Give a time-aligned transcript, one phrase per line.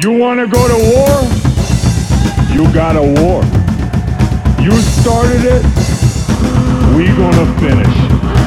[0.00, 1.08] You want to go to war?
[2.54, 3.42] You got a war.
[4.62, 5.64] You started it.
[6.96, 8.37] We gonna finish.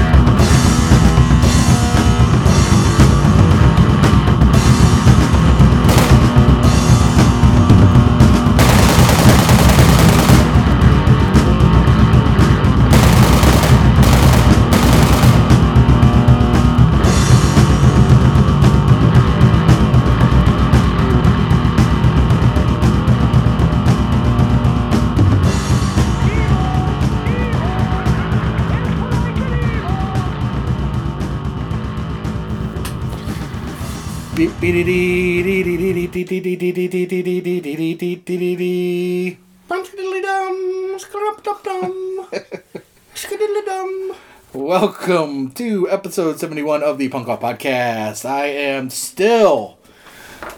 [44.54, 48.24] Welcome to episode 71 of the Punk Off Podcast.
[48.24, 49.78] I am still,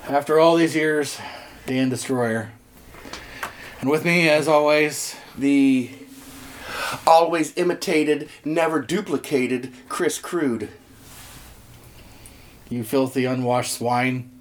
[0.08, 1.18] after all these years,
[1.66, 2.52] Dan Destroyer.
[3.82, 5.90] And with me, as always, the
[7.08, 10.70] always imitated, never duplicated Chris Crude.
[12.74, 14.32] You filthy unwashed swine.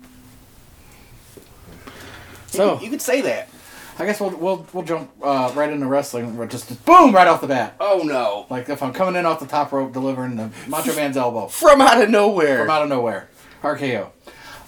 [2.47, 3.51] So you could say that.
[3.99, 6.39] I guess we'll, we'll, we'll jump uh, right into wrestling.
[6.39, 7.77] We're just boom right off the bat.
[7.79, 8.47] Oh no!
[8.49, 11.47] Like if I'm coming in off the top rope, delivering the Macho Man's elbow.
[11.49, 12.61] From out of nowhere.
[12.61, 13.29] from out of nowhere.
[13.63, 14.09] RKO.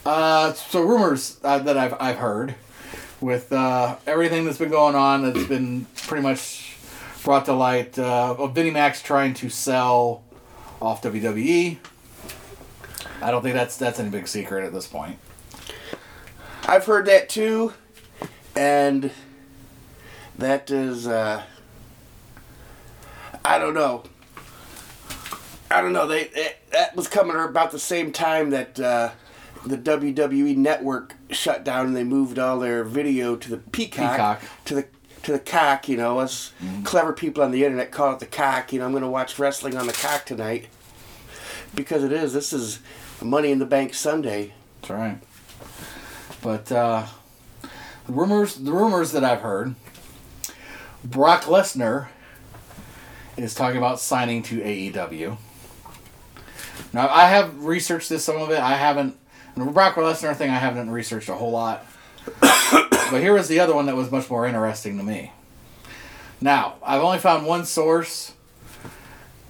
[0.05, 2.57] Uh, so rumors uh, that I've I've heard
[3.23, 6.77] with uh, everything that's been going on that's been pretty much
[7.23, 10.23] brought to light uh, of Vinnie Mac trying to sell
[10.83, 11.79] off WWE.
[13.23, 15.19] I don't think that's that's any big secret at this point.
[16.67, 17.73] I've heard that too,
[18.57, 19.11] and
[20.39, 21.07] that is.
[21.07, 21.43] Uh,
[23.45, 24.05] I don't know.
[25.71, 26.07] I don't know.
[26.07, 29.11] They it, that was coming about the same time that uh,
[29.67, 34.43] the WWE network shut down and they moved all their video to the Peacock, Peacock.
[34.67, 34.87] to the
[35.25, 35.89] to the cock.
[35.89, 36.53] You know, us
[36.85, 38.73] clever people on the internet call it the cock.
[38.73, 40.69] You know, I'm going to watch wrestling on the cock tonight
[41.75, 42.33] because it is.
[42.33, 42.79] This is
[43.25, 44.53] Money in the Bank Sunday.
[44.81, 45.19] That's right.
[46.43, 47.07] But uh,
[48.07, 49.75] the rumors, the rumors that I've heard,
[51.03, 52.09] Brock Lesnar
[53.37, 55.39] is talking about signing to AEW.
[56.93, 58.61] Now I have researched this some of it.
[58.61, 59.17] I haven't.
[59.57, 61.87] The Brock Lesnar thing, I haven't researched a whole lot.
[62.41, 65.33] but here was the other one that was much more interesting to me.
[66.41, 68.33] Now I've only found one source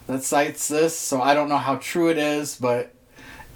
[0.06, 2.94] that cites this, so I don't know how true it is, but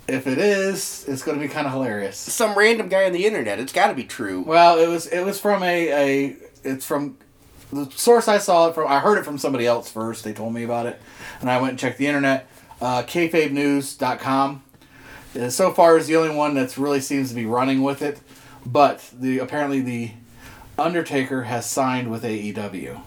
[0.09, 2.17] if it is, it's going to be kind of hilarious.
[2.17, 3.59] Some random guy on the internet.
[3.59, 4.41] It's got to be true.
[4.41, 5.93] Well, it was it was from a
[6.29, 7.19] a it's from
[7.71, 8.89] the source I saw it from.
[8.89, 10.25] I heard it from somebody else first.
[10.25, 11.01] They told me about it,
[11.41, 12.49] and I went and checked the internet.
[12.81, 14.63] Uh, kayfabenews.com
[15.35, 18.21] is so far is the only one that's really seems to be running with it,
[18.65, 20.13] but the apparently the
[20.79, 23.03] Undertaker has signed with AEW.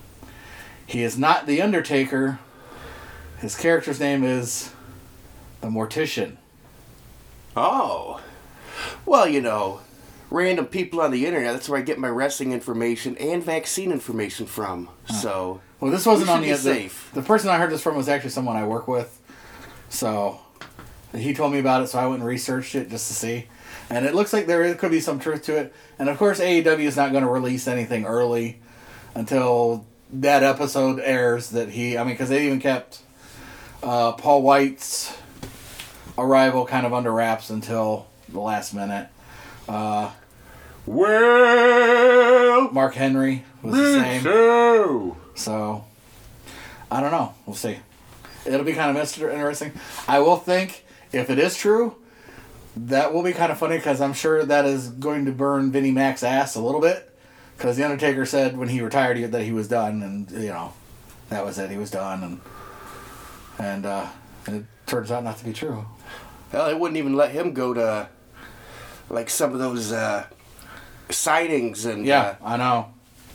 [0.85, 2.39] He is not the Undertaker.
[3.39, 4.71] His character's name is
[5.61, 6.35] the Mortician.
[7.55, 8.21] Oh.
[9.05, 9.81] Well, you know,
[10.29, 14.45] random people on the internet, that's where I get my wrestling information and vaccine information
[14.45, 14.89] from.
[15.19, 17.11] So, Well, this wasn't We on the, be the safe.
[17.13, 19.19] The person I heard this from was actually someone I work with,
[19.89, 20.39] so
[21.13, 21.87] he told me about it.
[21.87, 23.47] So I went and researched it just to see,
[23.89, 25.75] and it looks like there could be some truth to it.
[25.99, 28.61] And of course, AEW is not going to release anything early
[29.13, 31.49] until that episode airs.
[31.49, 33.01] That he, I mean, because they even kept
[33.83, 35.13] uh, Paul White's
[36.17, 39.09] arrival kind of under wraps until the last minute.
[39.67, 40.11] Uh,
[40.85, 44.23] well, Mark Henry was the same.
[44.23, 45.17] so.
[45.35, 45.85] So,
[46.91, 47.33] I don't know.
[47.45, 47.77] We'll see.
[48.45, 49.71] It'll be kind of interesting.
[50.07, 51.95] I will think if it is true,
[52.75, 55.91] that will be kind of funny because I'm sure that is going to burn Vinnie
[55.91, 57.07] Mac's ass a little bit.
[57.57, 60.73] Because the Undertaker said when he retired that he was done, and you know,
[61.29, 61.69] that was it.
[61.69, 62.41] He was done, and
[63.59, 64.07] and uh,
[64.47, 65.85] it turns out not to be true.
[66.51, 68.09] Hell, they wouldn't even let him go to,
[69.09, 70.25] like, some of those uh,
[71.09, 72.87] sightings and, Yeah, uh, I know.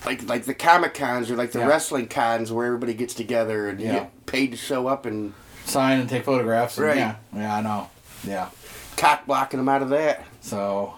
[0.04, 1.66] like, like the Comic Cons or like the Yeah.
[1.66, 3.92] wrestling cons where everybody gets together and you Yeah.
[3.94, 5.32] get paid to show up and
[5.64, 6.78] Sign and take photographs.
[6.78, 6.96] And Right.
[6.96, 7.90] Yeah, yeah, I know.
[8.22, 8.48] Yeah.
[8.96, 10.24] cock blocking them out of that.
[10.40, 10.94] So,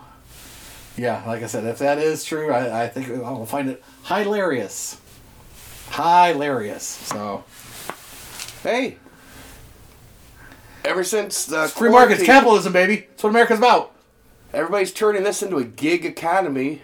[0.97, 3.83] yeah, like I said, if that is true, I, I think I will find it
[4.05, 4.99] hilarious.
[5.93, 6.83] Hilarious.
[6.85, 7.45] So,
[8.63, 8.97] Hey.
[10.89, 13.07] Ever since the free markets, capitalism, baby.
[13.11, 13.93] That's what America's about.
[14.55, 16.81] Everybody's turning this into a gig economy.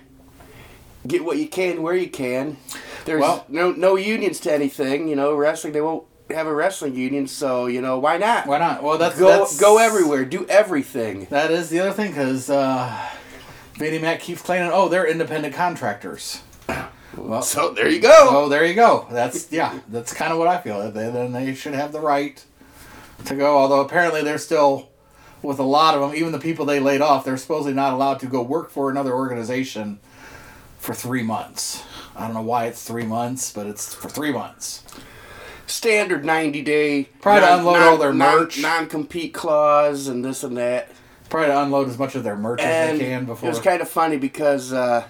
[1.07, 2.59] Get what you can where you can.
[3.07, 5.09] There's Well- no no unions to anything.
[5.09, 8.47] You know, wrestling they won't have a wrestling union, so you know why not?
[8.47, 8.83] Why not?
[8.83, 11.27] Well, that's go that's, go everywhere, do everything.
[11.31, 12.95] That is the other thing, because uh,
[13.79, 16.43] Vinnie Mac keeps claiming, oh, they're independent contractors.
[17.17, 18.27] Well, So there you go.
[18.31, 19.07] Oh, there you go.
[19.11, 19.81] That's yeah.
[19.89, 20.91] That's kind of what I feel.
[20.91, 22.45] They, then they should have the right
[23.27, 23.57] to go.
[23.59, 24.89] Although apparently they're still
[25.43, 26.15] with a lot of them.
[26.15, 29.13] Even the people they laid off, they're supposedly not allowed to go work for another
[29.13, 29.99] organization
[30.79, 31.83] for three months.
[32.17, 34.83] I don't know why it's three months, but it's for three months.
[35.67, 37.05] Standard 90 day.
[37.21, 38.61] Probably to unload all their merch.
[38.61, 40.91] Non compete clause and this and that.
[41.31, 43.49] Probably to unload as much of their merch And as they can before.
[43.49, 45.05] it was kind of funny because uh,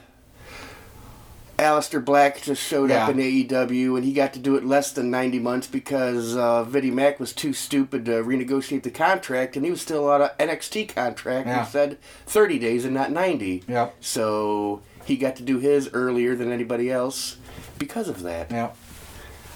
[1.64, 5.10] Aleister Black just showed up in AEW and he got to do it less than
[5.10, 9.70] 90 months because uh, Vinnie Mac was too stupid to renegotiate the contract and he
[9.70, 11.60] was still on an NXT contract Yeah.
[11.60, 13.64] and said 30 days and not 90.
[13.66, 13.94] Yep.
[14.00, 17.36] So he got to do his earlier than anybody else
[17.78, 18.50] because of that.
[18.50, 18.70] Yeah.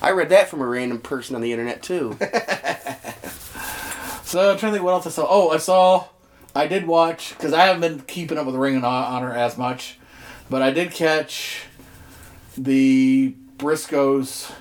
[0.00, 2.16] I read that from a random person on the internet too.
[4.24, 5.26] So I'm trying to think what else I saw.
[5.26, 6.04] Oh, I saw.
[6.54, 9.98] I did watch because I haven't been keeping up with Ring of Honor as much,
[10.50, 11.62] but I did catch
[12.58, 14.52] the Briscoes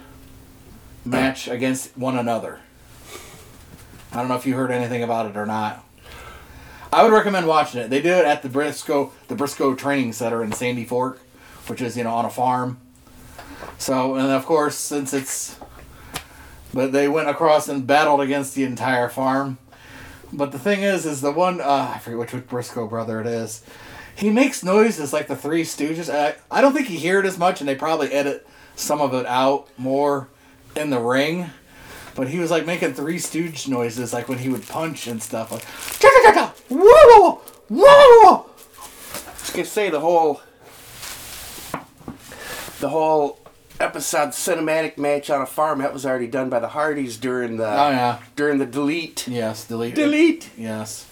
[1.03, 2.59] match against one another.
[4.11, 5.83] I don't know if you heard anything about it or not.
[6.93, 7.89] I would recommend watching it.
[7.89, 11.19] They do it at the Briscoe the Briscoe Training Center in Sandy Fork,
[11.67, 12.77] which is you know on a farm.
[13.77, 15.59] So and of course since it's
[16.73, 19.57] but they went across and battled against the entire farm.
[20.31, 23.27] But the thing is, is the one uh, I forget which, which Briscoe brother it
[23.27, 23.63] is.
[24.17, 26.13] He makes noises like the Three Stooges.
[26.13, 29.13] I, I don't think you hear it as much, and they probably edit some of
[29.13, 30.27] it out more
[30.75, 31.51] in the ring.
[32.15, 35.51] But he was like making Three Stooge noises, like when he would punch and stuff.
[35.51, 35.61] Like,
[35.99, 36.53] "Cha-cha-cha-cha!
[36.69, 37.83] whoa, whoa,
[38.23, 38.45] whoa.
[39.53, 40.41] I was say the whole
[42.79, 43.39] the whole
[43.79, 47.67] episode cinematic match on a farm that was already done by the Hardys during the
[47.67, 51.05] Oh yeah, during the delete yes, delete, delete yes,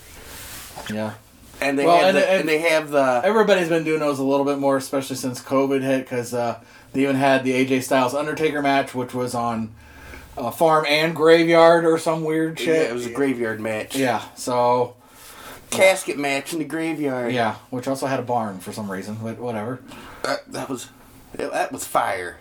[0.91, 1.13] yeah.
[1.61, 4.19] And they Well, have and- the, and- and, they have the Everybody's been doing those
[4.19, 6.59] a little bit more, especially since COVID hit, because uh,
[6.93, 9.73] they even had the AJ Styles Undertaker match, which was on
[10.37, 12.89] uh, farm and graveyard or some weird yeah, shit.
[12.89, 14.95] it was a graveyard match Yeah, so
[15.69, 19.37] casket match in the graveyard yeah, which also had a barn for some reason, but
[19.39, 19.79] whatever.
[20.23, 20.89] that, that was
[21.33, 22.37] that was fire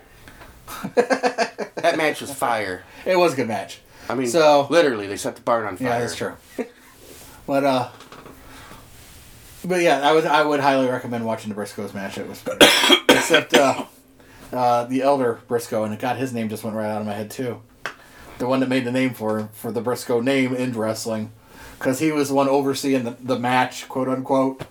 [0.95, 3.79] that match was fire It was a good match.
[4.09, 6.33] I mean So- literally they set the barn on fire Yeah, that's true.
[7.47, 7.89] but uh,
[9.67, 12.17] but yeah, I would I would highly recommend watching the Briscoes match.
[12.17, 12.43] It was
[13.09, 13.85] except uh,
[14.51, 17.31] uh, the elder Briscoe, and got his name just went right out of my head
[17.31, 17.61] too.
[18.37, 21.31] The one that made the name for for the Briscoe name in wrestling,
[21.77, 24.63] because he was the one overseeing the, the match, quote unquote.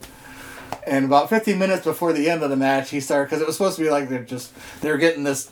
[0.87, 3.56] And about 15 minutes before the end of the match, he started because it was
[3.56, 5.50] supposed to be like they're just they're getting this.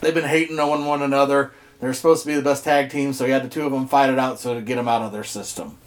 [0.00, 1.52] They've been hating on one another.
[1.80, 3.88] They're supposed to be the best tag team, so he had the two of them
[3.88, 5.78] fight it out so to get them out of their system.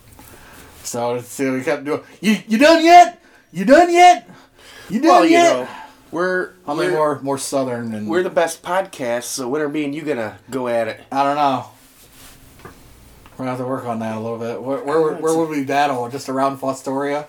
[0.86, 2.02] So, so he kept doing.
[2.22, 3.22] You you done yet?
[3.52, 4.30] You done yet?
[4.90, 5.54] You done well you yet?
[5.54, 5.68] know
[6.12, 9.68] we're I mean, we're, more more southern and we're the best podcast so when are
[9.68, 11.66] me and you gonna go at it I don't know.
[12.64, 14.62] We're gonna have to work on that a little bit.
[14.62, 16.08] Where where, where would we battle?
[16.10, 17.26] Just around Fostoria?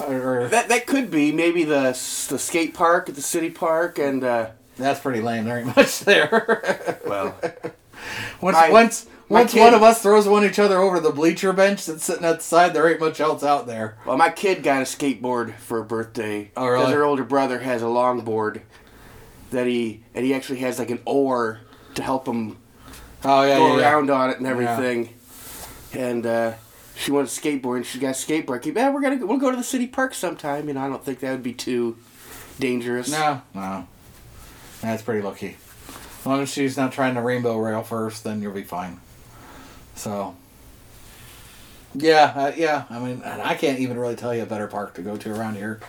[0.00, 1.90] Or, That that could be maybe the
[2.28, 5.44] the skate park at the city park and uh, that's pretty lame.
[5.44, 7.00] There ain't much there.
[7.06, 7.34] well
[8.40, 11.52] once My- once once kid- one of us throws one each other over the bleacher
[11.52, 13.96] bench that's sitting at the side, there ain't much else out there.
[14.06, 16.78] well my kid got a skateboard for a birthday Oh, really?
[16.80, 18.62] because her older brother has a longboard
[19.50, 21.60] that he and he actually has like an oar
[21.94, 22.56] to help him
[23.24, 23.92] Oh yeah, go yeah, yeah.
[23.92, 25.14] around on it and everything
[25.92, 26.52] and uh,
[26.96, 29.50] she a skateboard and she got a skateboard I keep yeah we're gonna we'll go
[29.50, 31.96] to the city park sometime you know I don't think that would be too
[32.60, 33.86] dangerous No, no.
[34.82, 35.56] That's pretty lucky.
[36.20, 39.00] As long as she's not trying to rainbow rail first, then you'll be fine.
[39.98, 40.36] So.
[41.94, 42.84] Yeah, uh, yeah.
[42.90, 45.56] I mean, I can't even really tell you a better park to go to around
[45.56, 45.80] here,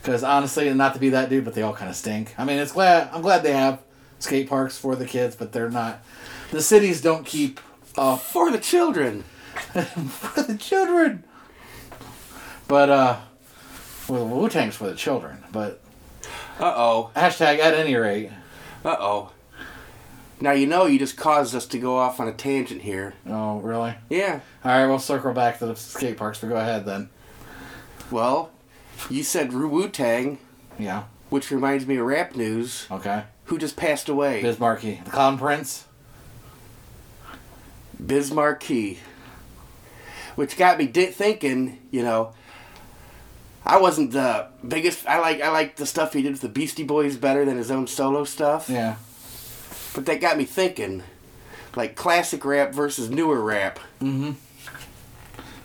[0.00, 2.34] because honestly, and not to be that dude, but they all kind of stink.
[2.38, 3.82] I mean, it's glad I'm glad they have
[4.18, 6.02] skate parks for the kids, but they're not.
[6.52, 7.60] The cities don't keep
[7.98, 9.22] up for the children
[9.54, 11.24] for the children.
[12.68, 13.20] But uh,
[14.08, 15.44] well, Wu Tang's for the children.
[15.52, 15.80] But
[16.58, 18.30] uh oh hashtag at any rate.
[18.84, 19.32] uh oh
[20.40, 23.58] now you know you just caused us to go off on a tangent here Oh,
[23.58, 23.94] really?
[24.08, 27.08] yeah All right, we'll circle back to the skate parks, but go ahead then.
[28.10, 28.50] Well,
[29.08, 30.38] you said Wu Tang,
[30.78, 31.04] Yeah.
[31.28, 32.86] which reminds me of rap news.
[32.90, 33.24] Okay.
[33.44, 34.42] Who just passed away?
[34.42, 35.86] Biz Markie, the Clown Prince.
[38.04, 38.98] Biz Markie.
[40.36, 42.32] Which got me di- thinking, you know,
[43.64, 45.06] I wasn't the biggest.
[45.06, 47.70] I like I like the stuff he did with the Beastie Boys better than his
[47.70, 48.68] own solo stuff.
[48.70, 48.96] Yeah.
[49.94, 51.02] But that got me thinking,
[51.76, 53.78] like classic rap versus newer rap.
[54.00, 54.32] Mm-hmm.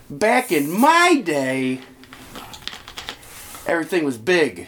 [0.10, 1.82] Back in my day,
[3.67, 4.67] everything was big.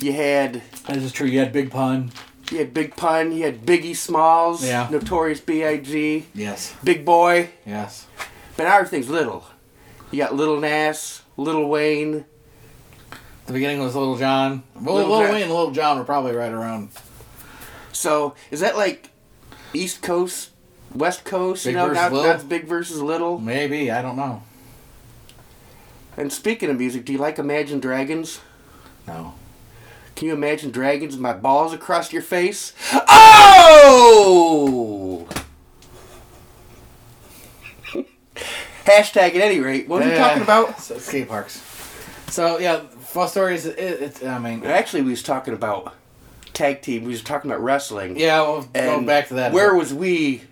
[0.00, 1.26] You had That is true.
[1.26, 2.10] You had Big Pun.
[2.50, 4.88] you had Big Pun, you had Biggie Smalls, Yeah.
[4.90, 6.74] Notorious B.I.G., Yes.
[6.82, 8.06] Big Boy, Yes.
[8.56, 9.44] but now everything's little.
[10.10, 12.24] You got Little Nas, Little Wayne.
[13.46, 14.62] The beginning was Little John.
[14.74, 15.32] Well, Little Lil John.
[15.34, 16.88] Wayne and Little John were probably right around.
[17.92, 19.10] So is that like
[19.74, 20.50] East Coast,
[20.94, 21.64] West Coast?
[21.64, 22.24] Big you know, now, little?
[22.24, 23.38] now it's big versus little.
[23.38, 24.42] Maybe I don't know.
[26.16, 28.40] And speaking of music, do you like Imagine Dragons?
[29.06, 29.34] No.
[30.16, 32.74] Can you imagine dragons with my balls across your face?
[32.92, 35.26] Oh!
[38.84, 39.88] Hashtag at any rate.
[39.88, 40.28] What are we Yeah.
[40.28, 40.80] talking about?
[40.80, 41.62] So, skate parks.
[42.28, 42.80] So yeah,
[43.14, 43.64] Fostoria.
[43.66, 45.94] It, it, I mean, Actually, we was talking about
[46.60, 47.04] tag team.
[47.04, 48.18] We was talking about wrestling.
[48.18, 48.42] yeah.
[48.42, 49.52] We'll go back to that.
[49.52, 50.42] Where was we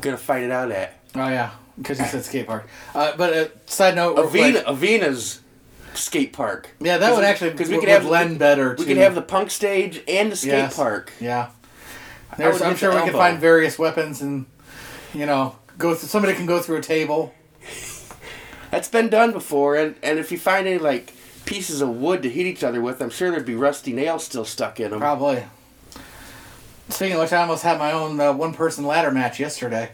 [0.00, 0.94] gonna fight it out at?
[1.14, 2.68] Oh yeah, because you said skate park.
[2.94, 4.64] Uh, but uh, side note, Avena.
[4.64, 5.40] Avena's
[5.94, 6.70] skate park.
[6.80, 8.70] Yeah, that would actually because we could have would lend better.
[8.70, 10.76] We to, could have the punk stage and the skate Yes.
[10.76, 11.12] park.
[11.20, 11.50] Yeah.
[12.36, 13.18] There's, I'm sure we could elbow.
[13.18, 14.46] find various weapons and,
[15.12, 15.94] you know, go.
[15.94, 17.34] Through, somebody can go through a table.
[18.70, 21.14] That's been done before, and, and if you find any like
[21.48, 24.44] pieces of wood to hit each other with, I'm sure there'd be rusty nails still
[24.44, 25.00] stuck in them.
[25.00, 25.44] Probably.
[26.90, 29.92] Speaking of which, I almost had my own uh, one-person ladder match yesterday.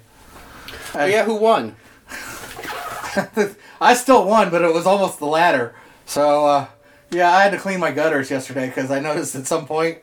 [0.97, 1.77] Oh yeah, who won?
[3.81, 5.77] I still won, but it was almost the ladder.
[6.07, 6.67] So, uh,
[7.13, 9.99] yeah, I had to clean my gutters yesterday because I noticed at some point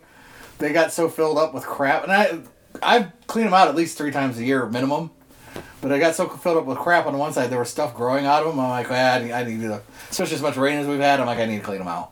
[0.58, 2.40] they got so filled up with crap, and I
[2.82, 5.12] I clean them out at least three times a year minimum.
[5.82, 8.26] But I got so filled up with crap on one side, there was stuff growing
[8.26, 8.60] out of them.
[8.60, 11.20] I'm like, "Ah, I need, I need to, especially as much rain as we've had.
[11.20, 12.12] I'm like, I need to clean them out.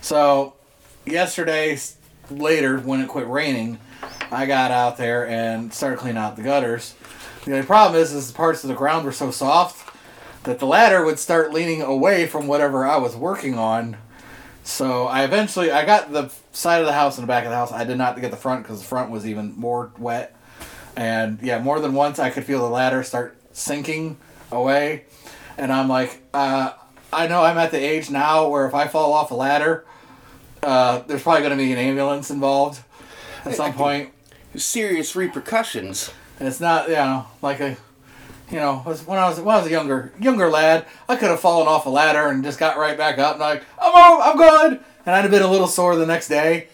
[0.00, 0.54] So,
[1.04, 1.78] yesterday,
[2.30, 3.78] later when it quit raining,
[4.30, 6.94] I got out there and started cleaning out the gutters.
[7.44, 9.90] The only problem is, is the parts of the ground were so soft
[10.44, 13.96] that the ladder would start leaning away from whatever I was working on.
[14.64, 17.56] So I eventually I got the side of the house and the back of the
[17.56, 17.72] house.
[17.72, 20.36] I did not get the front because the front was even more wet.
[20.96, 24.18] And yeah, more than once I could feel the ladder start sinking
[24.50, 25.04] away.
[25.56, 26.72] And I'm like, uh,
[27.12, 29.84] I know I'm at the age now where if I fall off a ladder,
[30.62, 32.82] uh, there's probably going to be an ambulance involved
[33.44, 34.10] at some point.
[34.54, 36.12] Serious repercussions.
[36.38, 37.76] And it's not, you know, like a,
[38.50, 41.40] you know, when I was when I was a younger younger lad, I could have
[41.40, 44.84] fallen off a ladder and just got right back up and like, I'm I'm good,
[45.06, 46.68] and I'd have been a little sore the next day,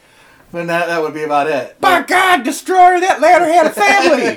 [0.52, 1.80] but that that would be about it.
[1.80, 4.36] By God, destroyer, that ladder had a family.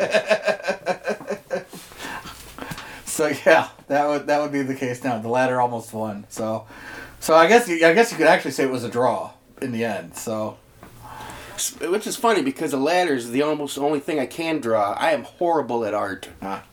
[3.05, 5.17] So yeah, that would that would be the case now.
[5.19, 6.25] The ladder almost won.
[6.29, 6.65] So,
[7.19, 9.73] so I guess you, I guess you could actually say it was a draw in
[9.73, 10.15] the end.
[10.15, 10.57] So
[11.81, 14.93] Which is funny because a ladder is the almost only thing I can draw.
[14.93, 16.29] I am horrible at art.
[16.41, 16.63] ah.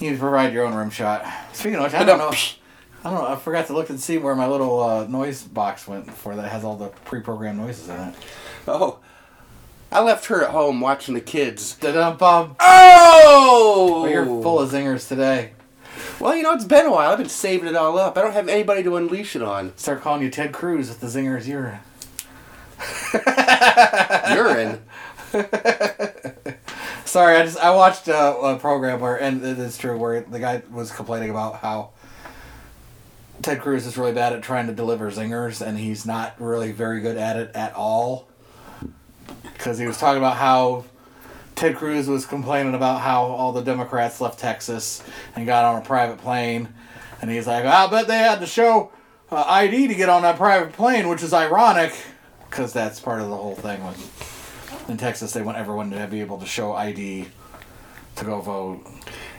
[0.00, 1.24] you need to provide your own rim shot.
[1.52, 2.32] Speaking of which, I don't know.
[3.04, 3.28] I don't know.
[3.28, 6.50] I forgot to look and see where my little uh, noise box went for that
[6.50, 8.14] has all the pre-programmed noises in it.
[8.66, 8.98] Oh,
[9.92, 11.76] I left her at home watching the kids.
[11.76, 12.56] Da-dum bum.
[12.60, 14.00] Oh!
[14.02, 15.52] Well, you're full of zingers today.
[16.18, 17.12] Well, you know, it's been a while.
[17.12, 18.16] I've been saving it all up.
[18.16, 19.76] I don't have anybody to unleash it on.
[19.76, 21.80] Start calling you Ted Cruz with the zingers you're
[24.34, 24.80] Urine.
[27.04, 30.38] Sorry, I just I watched uh, a program where, and it is true, where the
[30.38, 31.90] guy was complaining about how
[33.44, 37.02] Ted Cruz is really bad at trying to deliver zingers, and he's not really very
[37.02, 38.26] good at it at all.
[39.42, 40.86] Because he was talking about how
[41.54, 45.02] Ted Cruz was complaining about how all the Democrats left Texas
[45.36, 46.72] and got on a private plane,
[47.20, 48.90] and he's like, "I bet they had to show
[49.30, 51.94] uh, ID to get on that private plane," which is ironic,
[52.48, 56.22] because that's part of the whole thing with in Texas, they want everyone to be
[56.22, 57.26] able to show ID
[58.16, 58.86] to go vote.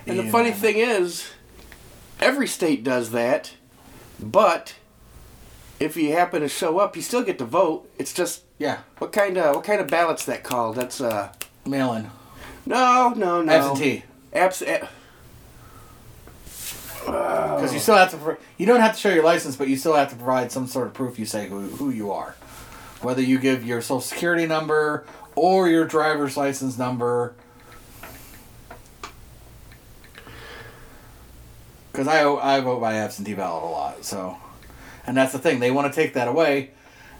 [0.05, 1.31] And the funny thing is,
[2.19, 3.53] every state does that,
[4.19, 4.75] but
[5.79, 7.89] if you happen to show up, you still get to vote.
[7.97, 10.75] It's just yeah, what kind of what kind of ballot's that called?
[10.77, 11.33] That's uh
[11.65, 12.09] mail-in,
[12.65, 14.03] no no no absentee,
[14.33, 14.79] Abs- eh,
[17.05, 18.17] because you still have to.
[18.17, 20.67] pro- You don't have to show your license, but you still have to provide some
[20.67, 21.19] sort of proof.
[21.19, 22.35] You say who who you are,
[23.01, 25.05] whether you give your social security number
[25.35, 27.33] or your driver's license number.
[31.97, 34.37] Because I I vote by absentee ballot a lot, so,
[35.05, 36.71] and that's the thing they want to take that away,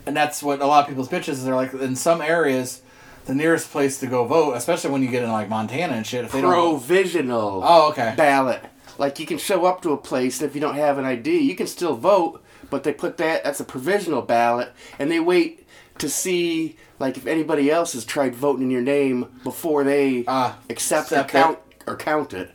[0.05, 1.45] and that's what a lot of people's bitches is.
[1.45, 2.81] They're like in some areas,
[3.25, 6.25] the nearest place to go vote, especially when you get in like Montana and shit,
[6.25, 6.77] if they don't.
[6.79, 8.13] provisional Oh, okay.
[8.17, 8.61] ballot.
[8.97, 11.39] Like you can show up to a place and if you don't have an ID,
[11.39, 15.67] you can still vote, but they put that that's a provisional ballot and they wait
[15.97, 20.57] to see like if anybody else has tried voting in your name before they Ah,
[20.69, 22.51] accept, accept or count or count it.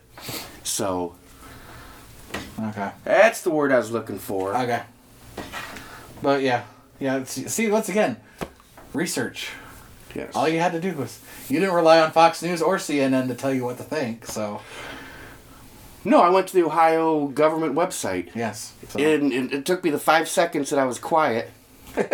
[0.64, 1.14] So
[2.60, 2.90] Okay.
[3.04, 4.54] That's the word I was looking for.
[4.56, 4.82] Okay.
[6.22, 6.64] But yeah,
[6.98, 7.24] yeah.
[7.24, 8.16] See, once again,
[8.92, 9.50] research.
[10.14, 10.34] yes.
[10.36, 13.34] All you had to do was you didn't rely on Fox News or CNN to
[13.34, 14.26] tell you what to think.
[14.26, 14.60] So
[16.04, 18.34] no, I went to the Ohio government website.
[18.34, 18.72] yes.
[18.88, 21.50] So, And, and it took me the five seconds that I was quiet
[21.96, 22.04] yeah,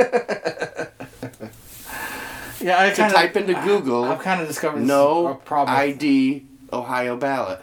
[2.82, 5.76] I to kinda, type into Google I've kind of discovered no problem.
[5.76, 7.60] ID Ohio ballot.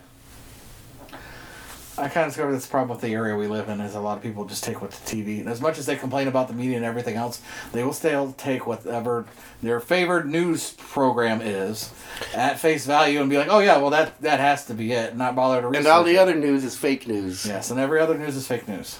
[1.96, 4.18] I kind of discovered this problem with the area we live in is a lot
[4.18, 5.40] of people just take what the TV.
[5.40, 7.40] And as much as they complain about the media and everything else,
[7.72, 9.26] they will still take whatever
[9.62, 11.92] their favored news program is
[12.34, 15.10] at face value and be like, "Oh yeah, well that that has to be it."
[15.12, 15.68] and Not bother to.
[15.78, 16.18] And all the it.
[16.18, 17.46] other news is fake news.
[17.46, 19.00] yes, and every other news is fake news.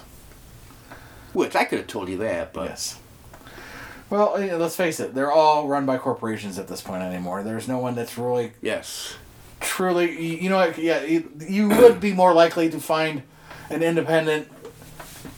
[1.32, 3.00] Which I could have told you that, but Yes.
[4.08, 7.42] Well, let's face it; they're all run by corporations at this point anymore.
[7.42, 9.16] There's no one that's really yes.
[9.64, 13.22] Truly you know what, yeah you, would be more likely to find
[13.70, 14.48] an independent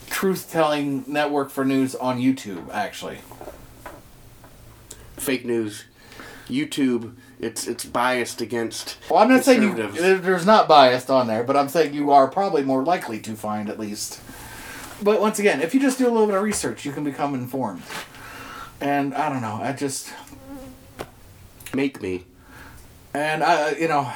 [0.09, 3.19] truth telling network for news on youtube actually
[5.15, 5.85] Fake news.
[6.47, 11.43] YouTube, it's it's biased against well i'm not saying you, there's not biased on there
[11.43, 14.21] but i'm saying you are probably more likely to find at least
[15.03, 17.33] but once again if you just do a little bit of research you can become
[17.33, 17.83] informed
[18.79, 20.13] and i don't know i just
[21.73, 22.25] Make me.
[23.17, 24.11] And i you know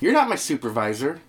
[0.00, 1.20] You're not my supervisor.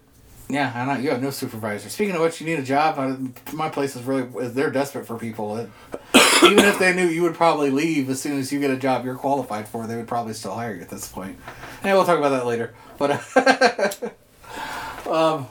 [0.50, 1.90] Yeah, I know you have no supervisor.
[1.90, 3.00] Speaking of which, you need a job.
[3.00, 3.16] I,
[3.54, 5.58] my place is really they're desperate for people.
[6.44, 9.06] Even if they knew you would probably leave as soon as you get a job
[9.06, 11.38] you're qualified for, they would probably still hire you at this point.
[11.84, 12.74] And we'll talk about that later.
[12.98, 13.12] But
[15.08, 15.48] um,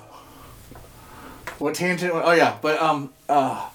[1.58, 2.12] what tangent?
[2.14, 3.68] Oh yeah, but um, uh,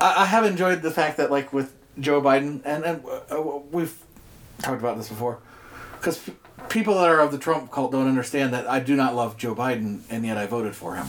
[0.00, 3.96] I, I have enjoyed the fact that like with Joe Biden and and uh, we've
[4.62, 5.38] talked about this before
[5.98, 6.32] because p-
[6.68, 9.54] people that are of the Trump cult don't understand that I do not love Joe
[9.54, 11.06] Biden and yet I voted for him.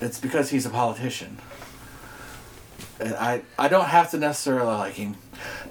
[0.00, 1.38] It's because he's a politician.
[3.00, 5.16] And I I don't have to necessarily like him.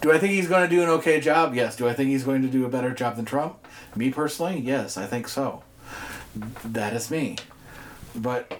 [0.01, 1.53] Do I think he's going to do an okay job?
[1.55, 1.75] Yes.
[1.75, 3.65] Do I think he's going to do a better job than Trump?
[3.95, 5.63] Me personally, yes, I think so.
[6.63, 7.37] That is me.
[8.15, 8.59] But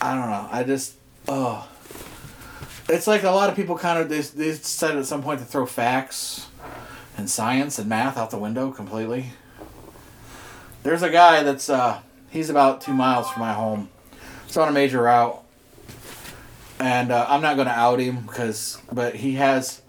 [0.00, 0.48] I don't know.
[0.50, 0.94] I just
[1.28, 1.68] oh.
[2.88, 5.46] It's like a lot of people kind of they, they said at some point to
[5.46, 6.48] throw facts
[7.16, 9.32] and science and math out the window completely.
[10.82, 12.00] There's a guy that's uh
[12.30, 13.88] he's about two miles from my home.
[14.46, 15.42] It's on a major route,
[16.78, 19.82] and uh, I'm not to out him because, but he has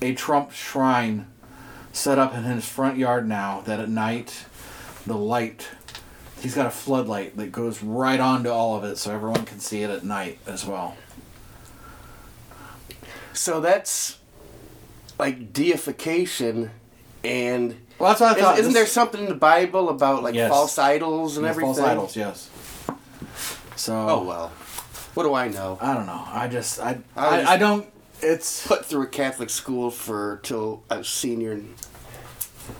[0.00, 1.26] a Trump shrine
[1.92, 3.62] set up in his front yard now.
[3.62, 4.46] That at night,
[5.06, 5.68] the light,
[6.40, 9.82] he's got a floodlight that goes right onto all of it, so everyone can see
[9.82, 10.96] it at night as well.
[13.32, 14.18] So that's
[15.20, 16.70] like deification
[17.22, 18.52] and Well, that's what I thought.
[18.54, 20.50] Isn't, isn't there something in the Bible about like Yes.
[20.50, 21.74] false idols and Yeah, everything?
[21.74, 22.16] false idols?
[22.16, 22.48] Yes.
[23.76, 23.94] So.
[23.94, 24.48] Oh well.
[25.14, 25.76] What do I know?
[25.80, 26.22] I don't know.
[26.26, 27.86] I just I I was- I don't.
[28.22, 31.74] It's Put through a Catholic school for till I was senior in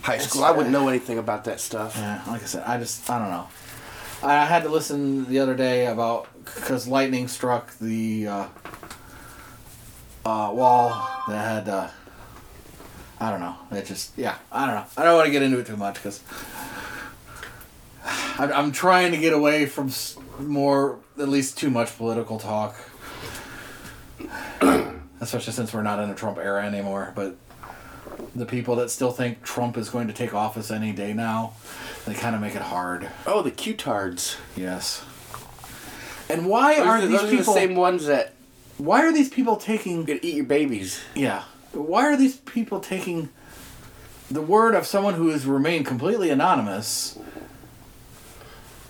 [0.03, 0.45] high school.
[0.45, 1.95] I wouldn't know anything about that stuff.
[1.97, 2.23] yeah.
[2.27, 3.49] Like I said, I just I don't know.
[4.23, 8.45] I had to listen the other day about because lightning struck the uh,
[10.27, 10.89] uh, wall
[11.29, 11.69] that had.
[11.69, 11.89] Uh,
[13.21, 13.55] I don't know.
[13.73, 14.37] It just yeah.
[14.51, 14.85] I don't know.
[14.97, 16.23] I don't want to get into it too much because
[18.39, 19.91] I'm, I'm trying to get away from
[20.39, 22.77] more at least too much political talk.
[25.21, 27.37] Especially since we're not in a Trump era anymore, but
[28.35, 31.53] the people that still think Trump is going to take office any day now,
[32.07, 33.07] they kind of make it hard.
[33.27, 34.39] Oh, the Q-tards.
[34.57, 35.05] Yes.
[36.31, 37.53] And why Those, are are, these are the people?
[37.55, 38.33] same ones that
[38.79, 40.05] Why are these people taking?
[40.05, 41.01] gonna eat your babies.
[41.15, 41.43] Yeah.
[41.73, 43.29] Why are these people taking
[44.31, 47.19] the word of someone who has remained completely anonymous?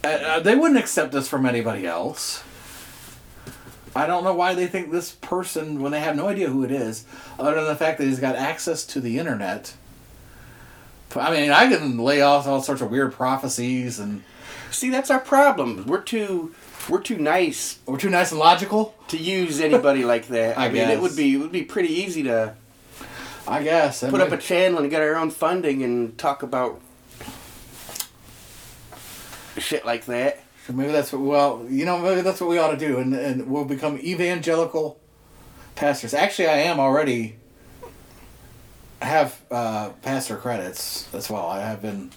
[0.03, 2.43] Uh, uh, they wouldn't accept this from anybody else.
[3.95, 6.71] I don't know why they think this person, when they have no idea who it
[6.71, 7.05] is,
[7.39, 9.75] other than the fact that he's got access to the internet.
[11.17, 14.23] I mean, I can lay off all sorts of weird prophecies, and
[14.71, 15.87] See, that's our problem.
[15.87, 16.55] We're too
[16.89, 18.95] we're too nice we're too nice and logical.
[19.09, 20.59] to use anybody like that.
[20.59, 22.55] I I, mean, it would be it would be pretty easy to
[23.51, 24.01] I guess.
[24.01, 26.81] put up a channel and get our own funding and talk about
[29.59, 30.43] shit like that.
[30.67, 33.15] So maybe that's what well, you know, maybe that's what we ought to do, and
[33.15, 35.01] and we'll become evangelical
[35.75, 36.15] pastors.
[36.15, 37.37] Actually, I am already.
[39.03, 41.47] Have uh, pastor credits as well.
[41.49, 42.11] I have been.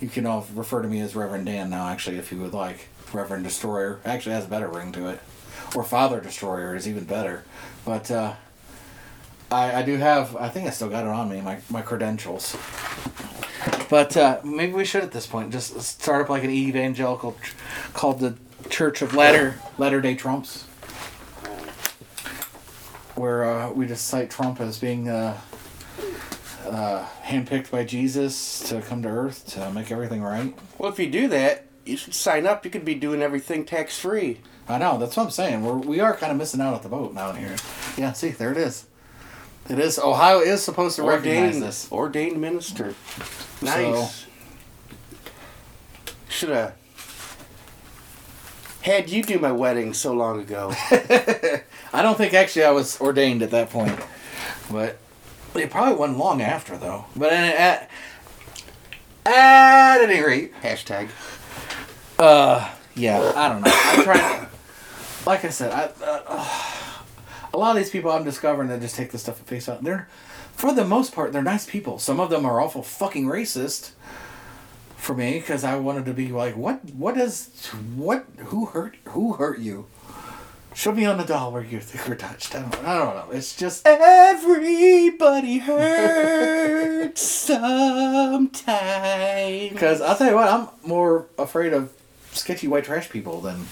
[0.00, 1.88] You can all refer to me as Reverend Dan now.
[1.88, 5.20] Actually, if you would like, Reverend Destroyer actually has a better ring to it,
[5.76, 7.44] or Father Destroyer is even better.
[7.84, 8.34] But uh,
[9.52, 10.34] I I do have.
[10.36, 11.40] I think I still got it on me.
[11.40, 12.56] My my credentials.
[13.88, 17.54] But uh, maybe we should at this point just start up like an evangelical ch-
[17.92, 18.36] called the
[18.70, 20.62] Church of Latter Latter Day Trumps,
[23.14, 25.38] where uh, we just cite Trump as being uh,
[26.66, 30.54] uh, handpicked by Jesus to come to Earth to make everything right.
[30.78, 32.64] Well, if you do that, you should sign up.
[32.64, 34.40] You could be doing everything tax free.
[34.68, 35.62] I know that's what I'm saying.
[35.62, 37.56] We're we are kind of missing out at the boat down here.
[37.98, 38.86] Yeah, see, there it is.
[39.68, 41.92] It is Ohio is supposed to recognize Ordained, this.
[41.92, 42.94] ordained minister.
[43.62, 44.26] Nice.
[46.28, 46.74] Should have
[48.82, 50.72] had you do my wedding so long ago.
[51.92, 53.96] I don't think actually I was ordained at that point,
[54.70, 54.98] but
[55.54, 57.04] it probably wasn't long after though.
[57.14, 57.88] But at
[59.24, 61.08] at any rate, Hashtag.
[62.18, 63.72] uh, yeah, I don't know.
[63.72, 64.46] I'm trying.
[65.24, 66.44] Like I said, I, uh,
[67.52, 69.82] a lot of these people I'm discovering that just take this stuff at face value.
[69.82, 70.08] They're,
[70.54, 71.98] for the most part, they're nice people.
[71.98, 73.92] Some of them are awful fucking racist.
[74.96, 76.84] For me, because I wanted to be like, what?
[76.94, 77.48] What is?
[77.96, 78.24] What?
[78.36, 78.94] Who hurt?
[79.06, 79.86] Who hurt you?
[80.74, 82.54] Show me on the doll where you think we're touched.
[82.54, 83.30] I don't, I don't know.
[83.32, 87.20] It's just Everybody hurts
[88.72, 89.68] sometime.
[89.72, 91.92] because I'll tell you what, I'm more afraid of
[92.30, 93.66] sketchy white trash people than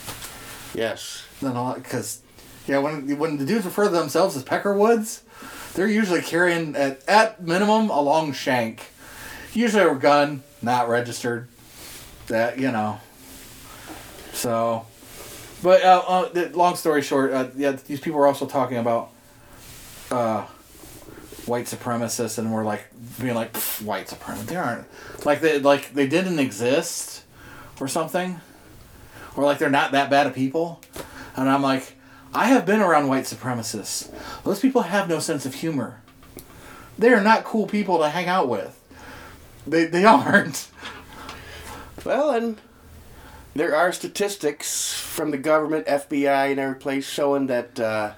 [0.74, 1.24] Yes.
[1.40, 1.76] than a lot.
[1.82, 2.20] Because
[2.66, 5.20] yeah, when when the dudes refer to themselves as Peckerwoods,
[5.74, 8.86] they're usually carrying at at minimum a long shank,
[9.52, 11.48] usually a gun, not registered.
[12.28, 13.00] That you know.
[14.32, 14.86] So,
[15.62, 19.10] but uh, uh, long story short, uh, yeah, these people are also talking about
[20.10, 20.46] uh,
[21.46, 22.84] white supremacists, and we're like
[23.20, 24.46] being like "Pff, white supremacists.
[24.46, 24.86] They aren't
[25.24, 27.24] like they like they didn't exist,
[27.80, 28.40] or something,
[29.36, 30.80] or like they're not that bad of people,
[31.36, 31.96] and I'm like,
[32.32, 34.10] I have been around white supremacists.
[34.44, 36.00] Those people have no sense of humor.
[36.98, 38.76] They are not cool people to hang out with.
[39.66, 40.68] They they aren't.
[42.04, 42.58] Well, and
[43.54, 48.12] there are statistics from the government, FBI, and every place showing that uh,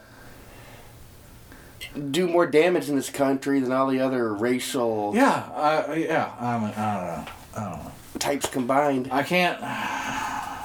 [2.10, 6.32] do more damage in this country than all the other racial Yeah, I yeah.
[6.38, 7.26] I'm, I don't know.
[7.56, 7.92] I don't know.
[8.18, 9.08] types combined.
[9.10, 9.58] I can't.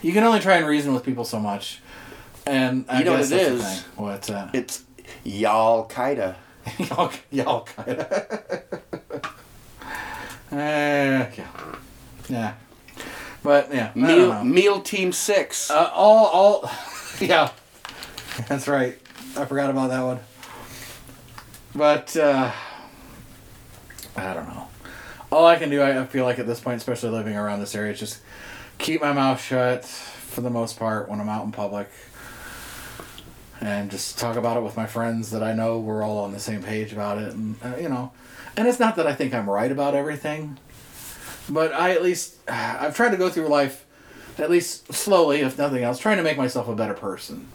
[0.00, 1.80] You can only try and reason with people so much,
[2.48, 3.82] and I You know what it is?
[3.96, 4.30] What?
[4.30, 4.84] Uh, It's
[5.24, 6.36] y'all Qaeda.
[7.30, 7.88] y'all, of.
[10.52, 11.26] uh, yeah,
[12.28, 12.54] yeah,
[13.42, 15.70] but yeah, Meal, meal Team Six.
[15.70, 16.70] Uh, all, all,
[17.20, 17.50] yeah,
[18.48, 18.98] that's right.
[19.36, 20.20] I forgot about that one.
[21.74, 22.50] But uh,
[24.16, 24.68] I don't know.
[25.30, 27.74] All I can do, I I feel like at this point, especially living around this
[27.74, 28.20] area, is just
[28.78, 31.88] keep my mouth shut for the most part when I'm out in public,
[33.60, 36.40] and just talk about it with my friends that I know we're all on the
[36.40, 38.12] same page about it, and uh, you know,
[38.56, 40.58] and it's not that I think I'm right about everything,
[41.48, 43.84] but I at least I've tried to go through life
[44.38, 47.48] at least slowly, if nothing else, trying to make myself a better person.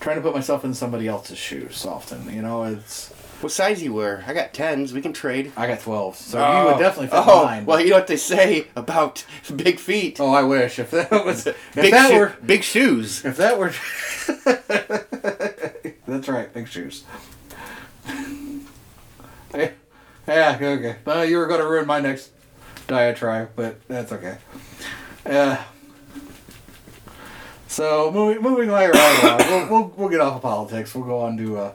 [0.00, 2.34] Trying to put myself in somebody else's shoes often.
[2.34, 4.24] You know, it's what size you wear?
[4.26, 4.92] I got tens.
[4.92, 5.52] We can trade.
[5.56, 7.66] I got twelve, so you would definitely fit oh, mine.
[7.66, 9.24] well, you know what they say about
[9.56, 10.18] big feet.
[10.20, 13.24] oh, I wish if that was if big, that shoe- were big shoes.
[13.24, 13.72] if that were.
[16.10, 17.04] That's right, big shoes.
[19.54, 19.70] yeah,
[20.26, 20.96] yeah, okay.
[21.04, 22.30] Well, you were going to ruin my next
[22.88, 24.38] diatribe, but that's okay.
[25.24, 25.62] Uh,
[27.68, 30.96] so moving moving right along, we'll, we'll we'll get off of politics.
[30.96, 31.74] We'll go on to uh,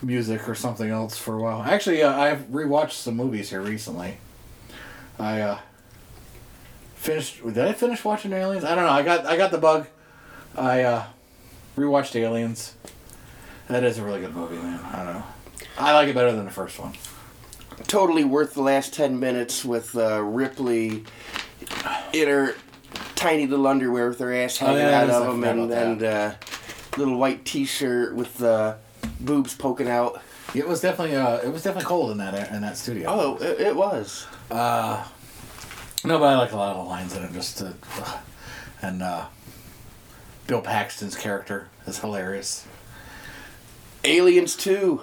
[0.00, 1.62] music or something else for a while.
[1.62, 4.16] Actually, uh, I've rewatched some movies here recently.
[5.18, 5.58] I uh,
[6.94, 7.44] finished.
[7.44, 8.64] Did I finish watching Aliens?
[8.64, 8.90] I don't know.
[8.90, 9.86] I got I got the bug.
[10.56, 11.04] I uh,
[11.76, 12.74] rewatched Aliens.
[13.68, 14.80] That is a really good movie, man.
[14.92, 15.24] I don't know.
[15.78, 16.94] I like it better than the first one.
[17.86, 21.04] Totally worth the last ten minutes with uh, Ripley
[22.12, 22.54] in her
[23.14, 26.34] tiny little underwear with her ass Oh, hanging yeah, out of them, and, and uh,
[26.96, 28.76] little white T-shirt with the
[29.20, 30.20] boobs poking out.
[30.54, 33.08] It was definitely uh, it was definitely cold in that in that studio.
[33.08, 34.26] Oh, it, it was.
[34.50, 35.04] Uh,
[36.04, 37.32] no, but I like a lot of the lines in it.
[37.32, 37.74] Just to,
[38.82, 39.26] and uh,
[40.46, 42.66] Bill Paxton's character is hilarious.
[44.04, 45.00] Aliens 2.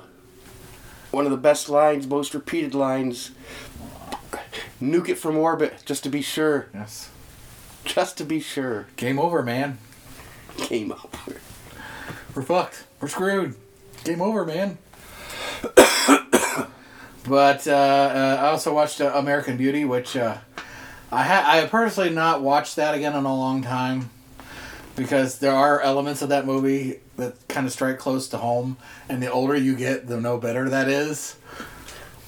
[1.10, 3.32] One of the best lines, most repeated lines.
[4.82, 6.68] Nuke it from orbit, just to be sure.
[6.74, 7.10] Yes.
[7.84, 8.88] Just to be sure.
[8.96, 9.80] Game over, man.
[10.70, 11.42] Game over.
[12.36, 12.86] We're fucked.
[13.00, 13.56] We're screwed.
[14.04, 14.78] Game over, man.
[17.28, 20.38] but uh, uh, I also watched uh, American Beauty, which uh,
[21.12, 24.10] I ha- I have personally not watched that again in a long time
[24.96, 28.78] because there are elements of that movie that kind of strike close to home,
[29.10, 31.38] and the older you get, the no better that is.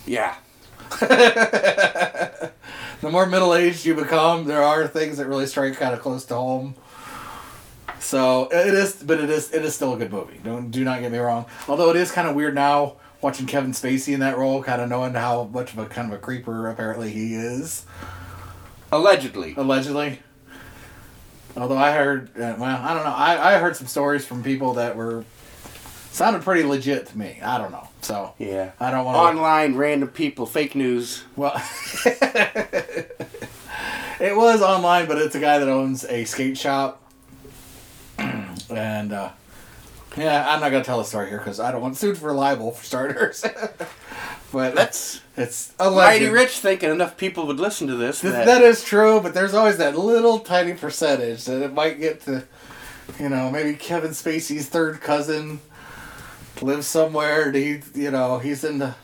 [0.05, 0.35] Yeah.
[0.99, 2.51] the
[3.01, 6.35] more middle aged you become, there are things that really strike kind of close to
[6.35, 6.75] home.
[7.99, 10.39] So it is, but it is it is still a good movie.
[10.43, 11.45] Don't do not get me wrong.
[11.67, 14.89] Although it is kind of weird now watching Kevin Spacey in that role, kind of
[14.89, 17.85] knowing how much of a kind of a creeper apparently he is,
[18.91, 19.53] Allegedly.
[19.57, 20.19] allegedly.
[21.55, 23.13] Although I heard, uh, well, I don't know.
[23.13, 25.23] I, I heard some stories from people that were
[26.11, 27.39] sounded pretty legit to me.
[27.43, 27.87] I don't know.
[28.01, 28.71] So Yeah.
[28.79, 29.17] I don't want.
[29.17, 31.23] Online, random people, fake news.
[31.35, 31.53] Well,
[34.19, 37.01] it was online, but it's a guy that owns a skate shop,
[38.17, 39.29] and uh,
[40.17, 42.71] yeah, I'm not gonna tell the story here because I don't want sued for libel
[42.71, 43.45] for starters.
[44.53, 48.21] but That's it's a mighty rich thinking enough people would listen to this.
[48.21, 51.99] Th- that- that is true, but there's always that little tiny percentage that it might
[51.99, 52.45] get to,
[53.19, 55.59] you know, maybe Kevin Spacey's third cousin
[56.61, 57.47] lives somewhere.
[57.47, 58.95] And he, you know, he's into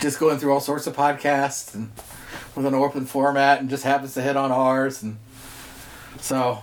[0.00, 1.92] just going through all sorts of podcasts and
[2.56, 5.18] with an open format, and just happens to hit on ours, and
[6.20, 6.58] so.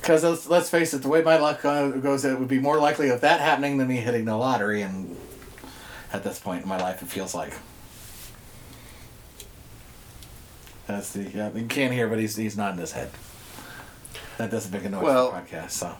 [0.00, 3.10] Because let's, let's face it, the way my luck goes, it would be more likely
[3.10, 5.14] of that happening than me hitting the lottery, and
[6.12, 7.52] at this point in my life, it feels like.
[10.86, 11.50] That's the yeah.
[11.54, 13.10] You can't hear, but he's he's nodding his head.
[14.38, 15.70] That doesn't make a noise Well- for the podcast.
[15.70, 15.94] So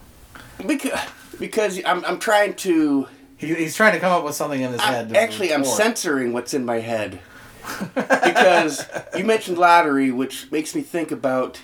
[0.67, 0.99] because
[1.39, 4.81] because I'm I'm trying to he, he's trying to come up with something in his
[4.81, 5.15] I- head.
[5.17, 7.21] actually I'm censoring what's in my head
[7.95, 11.61] because you mentioned lottery, which makes me think about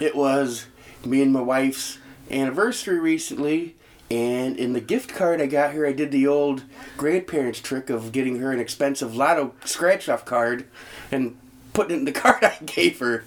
[0.00, 0.66] it was
[1.04, 1.98] me and my wife's
[2.30, 3.76] anniversary recently.
[4.10, 6.62] And in the gift card I got her, I did the old
[6.96, 10.66] grandparents trick of getting her an expensive lotto scratch off card
[11.10, 11.36] and
[11.72, 13.24] putting it in the card I gave her.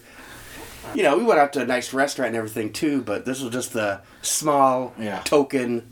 [0.96, 3.52] You know, we went out to a nice restaurant and everything too, but this was
[3.52, 5.22] just a small Yeah.
[5.26, 5.92] token.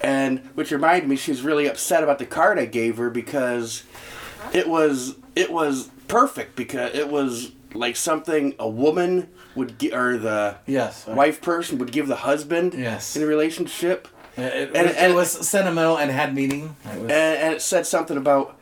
[0.00, 3.82] And which reminded me, she was really upset about the card I gave her because
[4.52, 10.16] it was it was perfect because it was like something a woman would give or
[10.16, 11.06] the Yes.
[11.06, 13.16] wife person would give the husband Yes.
[13.16, 14.06] in a relationship.
[14.36, 16.76] It, it, And- was, and- it was sentimental and had meaning.
[16.84, 18.56] It and, and it said something about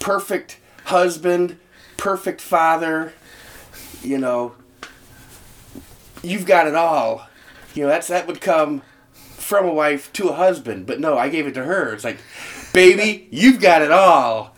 [0.00, 1.58] perfect husband,
[1.96, 3.12] perfect father.
[4.02, 4.52] You know,
[6.22, 7.28] you've got it all.
[7.74, 8.82] You know, that's that would come
[9.14, 11.92] from a wife to a husband, but no, I gave it to her.
[11.92, 12.18] It's like,
[12.72, 14.51] baby, you've got it all.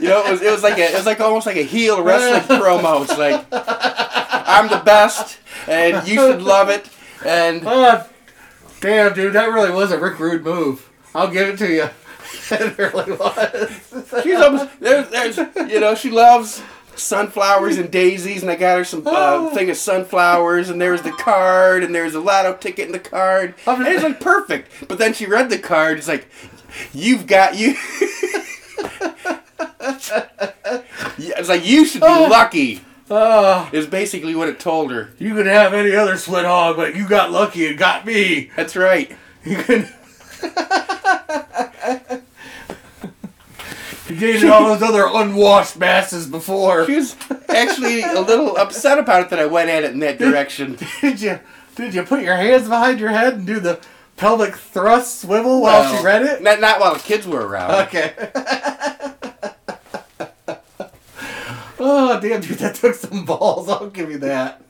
[0.00, 2.02] You know, it was it was like a it was like almost like a heel
[2.02, 3.02] wrestling promo.
[3.02, 6.88] It's like I'm the best, and you should love it.
[7.24, 8.06] And oh,
[8.80, 10.90] damn, dude, that really was a Rick Rude move.
[11.14, 11.88] I'll give it to you.
[12.50, 14.22] it really was.
[14.22, 15.36] She's almost there's, there's
[15.70, 16.62] you know she loves
[16.96, 21.02] sunflowers and daisies, and I got her some uh, thing of sunflowers, and there was
[21.02, 24.88] the card, and there was a lotto ticket in the card, and it's like perfect.
[24.88, 26.28] But then she read the card, it's like,
[26.92, 27.74] you've got you.
[31.18, 32.28] Yeah, it's like you should be oh.
[32.30, 32.80] lucky.
[33.10, 35.10] Oh, Is basically what it told her.
[35.18, 38.50] you could have any other sweat hog, but you got lucky and got me.
[38.54, 39.10] That's right.
[39.44, 39.88] You can.
[44.08, 46.86] you dated all those other unwashed masses before.
[46.86, 47.16] She was
[47.48, 50.78] actually a little upset about it that I went at it in that direction.
[51.00, 51.40] Did you?
[51.74, 53.80] Did you put your hands behind your head and do the
[54.16, 56.42] pelvic thrust swivel while Well, she read it?
[56.42, 57.86] Not, not while the kids were around.
[57.86, 58.12] Okay.
[61.80, 63.68] oh damn, dude, that took some balls.
[63.68, 64.62] I'll give you that.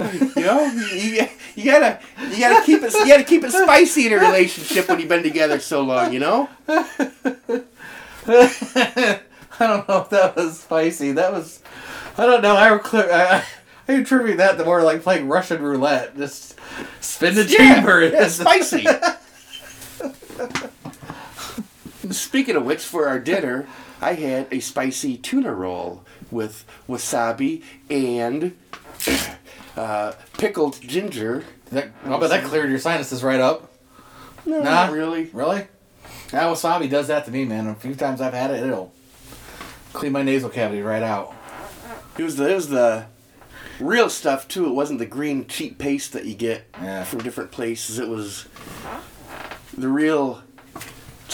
[0.00, 4.12] You know, you, you gotta you gotta keep it you gotta keep it spicy in
[4.12, 6.12] a relationship when you've been together so long.
[6.12, 6.48] You know.
[8.26, 11.12] I don't know if that was spicy.
[11.12, 11.62] That was,
[12.18, 12.56] I don't know.
[12.56, 13.10] I clear.
[13.12, 13.44] I,
[13.86, 16.16] I attribute that to more like playing Russian roulette.
[16.16, 16.58] Just
[17.00, 18.08] spin the chamber.
[18.08, 18.86] Yeah, spicy.
[22.12, 23.66] Speaking of which, for our dinner,
[24.00, 28.56] I had a spicy tuna roll with wasabi and
[29.76, 31.44] uh, pickled ginger.
[31.70, 33.70] That, I'll bet that cleared your sinuses right up.
[34.46, 34.64] No, Nah.
[34.86, 35.30] not really.
[35.32, 35.66] Really?
[36.30, 37.66] That wasabi does that to me, man.
[37.66, 38.92] A few times I've had it, it'll
[39.92, 41.34] clean my nasal cavity right out.
[42.18, 43.06] It was the it was the
[43.80, 44.66] real stuff too.
[44.66, 47.04] It wasn't the green cheap paste that you get Yeah.
[47.04, 47.98] from different places.
[47.98, 48.46] It was
[49.76, 50.42] the real.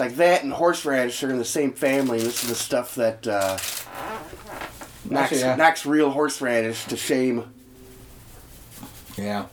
[0.00, 2.20] It's like that and horseradish are in the same family.
[2.20, 3.58] And this is the stuff that uh,
[5.04, 5.56] knocks Actually, yeah.
[5.56, 7.52] knocks real horseradish to shame.
[9.18, 9.44] Yeah.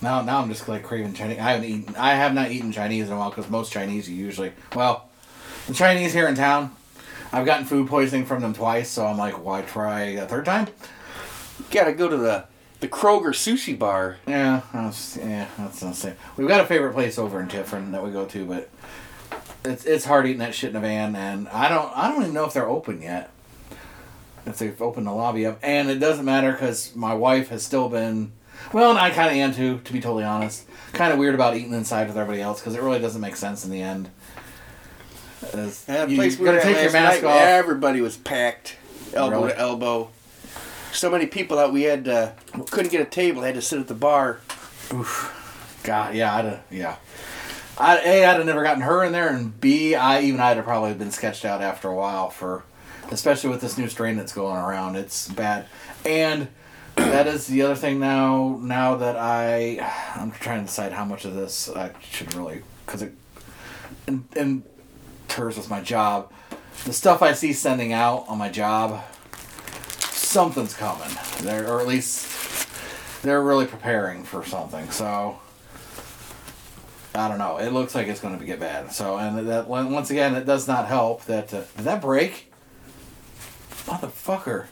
[0.00, 1.38] Now, now I'm just like craving Chinese.
[1.38, 1.94] I haven't eaten.
[1.94, 4.50] I have not eaten Chinese in a while because most Chinese you usually.
[4.74, 5.08] Well,
[5.68, 6.74] the Chinese here in town,
[7.30, 10.66] I've gotten food poisoning from them twice, so I'm like, why try a third time?
[11.60, 12.46] You gotta go to the
[12.82, 14.18] the Kroger sushi bar.
[14.26, 16.14] Yeah, that's, yeah, that's not the same.
[16.36, 18.68] We've got a favorite place over in Tiffin that we go to, but
[19.64, 22.34] it's it's hard eating that shit in a van, and I don't I don't even
[22.34, 23.30] know if they're open yet.
[24.44, 27.88] If they've opened the lobby up, and it doesn't matter because my wife has still
[27.88, 28.32] been.
[28.72, 30.66] Well, and I kind of am too, to be totally honest.
[30.92, 33.64] Kind of weird about eating inside with everybody else because it really doesn't make sense
[33.64, 34.10] in the end.
[35.52, 37.42] As Yeah, you, place you we were gotta at take your last mask night, off.
[37.42, 38.76] everybody was packed,
[39.14, 39.52] elbow Really?
[39.52, 40.10] to elbow.
[40.92, 42.32] So many people that we had uh,
[42.70, 44.40] couldn't get a table, had to sit at the bar.
[44.92, 45.80] Oof.
[45.82, 46.96] God, yeah, I'd have, yeah.
[47.78, 50.66] I a I'd have never gotten her in there, and B I even I'd have
[50.66, 52.62] probably been sketched out after a while for,
[53.10, 54.94] especially with this new strain that's going around.
[54.96, 55.66] It's bad,
[56.04, 56.48] and
[56.94, 58.58] that is the other thing now.
[58.60, 59.78] Now that I,
[60.14, 63.14] I'm trying to decide how much of this I should really, because it,
[64.06, 64.62] and and
[65.28, 66.30] terms with my job,
[66.84, 69.02] the stuff I see sending out on my job,
[70.32, 71.10] something's coming.
[71.42, 72.68] There, or at least
[73.22, 74.90] they're really preparing for something.
[74.90, 75.38] So
[77.14, 77.58] I don't know.
[77.58, 78.92] It looks like it's going to get bad.
[78.92, 81.26] So and that once again, it does not help.
[81.26, 82.50] That uh, did that break?
[83.84, 84.66] Motherfucker.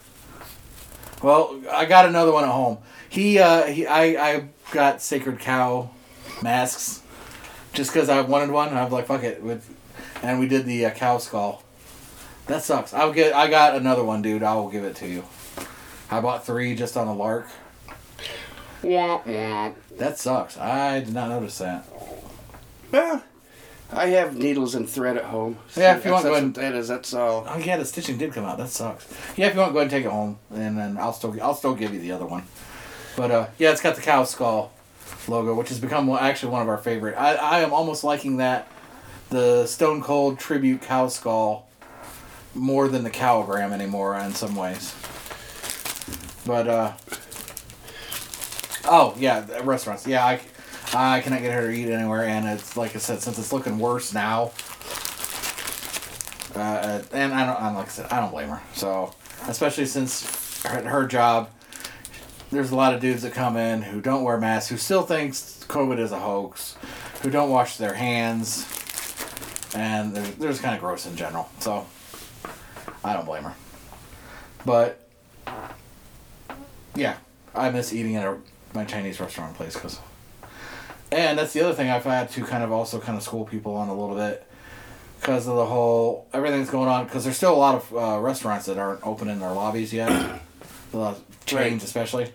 [1.21, 2.79] Well, I got another one at home.
[3.09, 5.91] He, uh, he, I, I got sacred cow
[6.41, 7.03] masks
[7.73, 8.75] just because I wanted one.
[8.75, 9.69] I'm like, fuck it, with,
[10.23, 11.63] and we did the uh, cow skull.
[12.47, 12.93] That sucks.
[12.93, 13.35] I'll get.
[13.35, 14.41] I got another one, dude.
[14.41, 15.23] I will give it to you.
[16.11, 17.47] I bought three just on a lark.
[18.83, 19.75] Womp womp.
[19.97, 20.57] That sucks.
[20.57, 21.85] I did not notice that.
[22.91, 23.23] Well,
[23.93, 25.57] I have needles and thread at home.
[25.75, 26.87] Yeah, if you want, that's go ahead what that is.
[26.87, 27.45] That's all.
[27.47, 28.57] Oh yeah, the stitching did come out.
[28.57, 29.07] That sucks.
[29.37, 31.55] Yeah, if you want, go ahead and take it home, and then I'll still I'll
[31.55, 32.43] still give you the other one.
[33.15, 34.73] But uh, yeah, it's got the cow skull
[35.27, 37.15] logo, which has become actually one of our favorite.
[37.17, 38.67] I I am almost liking that
[39.29, 41.67] the Stone Cold tribute cow skull
[42.53, 44.93] more than the cowgram anymore in some ways.
[46.45, 46.93] But uh,
[48.85, 50.05] oh yeah, restaurants.
[50.07, 50.39] Yeah, I.
[50.93, 53.79] I cannot get her to eat anywhere, and it's like I said, since it's looking
[53.79, 54.51] worse now,
[56.53, 58.61] uh, and I don't, I'm like I said, I don't blame her.
[58.73, 59.13] So,
[59.47, 61.49] especially since her, her job,
[62.51, 65.63] there's a lot of dudes that come in who don't wear masks, who still thinks
[65.69, 66.75] COVID is a hoax,
[67.21, 68.65] who don't wash their hands,
[69.73, 71.49] and they're, they're just kind of gross in general.
[71.59, 71.87] So,
[73.01, 73.55] I don't blame her.
[74.65, 75.07] But,
[76.95, 77.17] yeah,
[77.55, 78.37] I miss eating at a,
[78.73, 79.99] my Chinese restaurant place because.
[81.11, 83.75] And that's the other thing I've had to kind of also kind of school people
[83.75, 84.47] on a little bit
[85.19, 88.65] because of the whole everything's going on because there's still a lot of uh, restaurants
[88.67, 91.83] that aren't open in their lobbies yet a lot of chains Right.
[91.83, 92.31] especially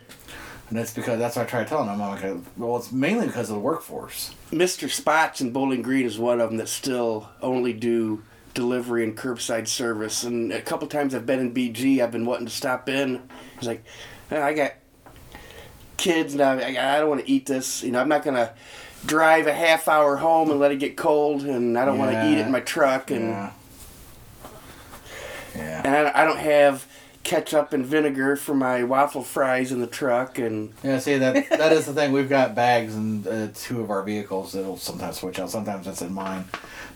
[0.69, 3.49] and it's because that's what i try telling them i'm like well it's mainly because
[3.51, 4.89] of the workforce Mr.
[4.89, 8.23] Spots in Bowling Green is one of them that still only do
[8.55, 10.23] delivery and curbside service.
[10.23, 13.29] And a couple times I've been in BG, I've been wanting to stop in.
[13.59, 13.91] He's like, "Eh,
[14.31, 14.75] I got
[15.97, 16.53] kids now.
[16.53, 17.83] I, I don't want to eat this.
[17.83, 18.53] You know, I'm not gonna
[19.05, 22.29] drive a half hour home and let it get cold, and I don't want to
[22.29, 23.11] eat it in my truck.
[23.11, 23.53] And yeah
[25.55, 26.87] yeah and I, I don't have
[27.23, 30.39] ketchup and vinegar for my waffle fries in the truck.
[30.39, 33.91] And yeah see that that is the thing we've got bags in uh, two of
[33.91, 36.45] our vehicles that'll sometimes switch out sometimes that's in mine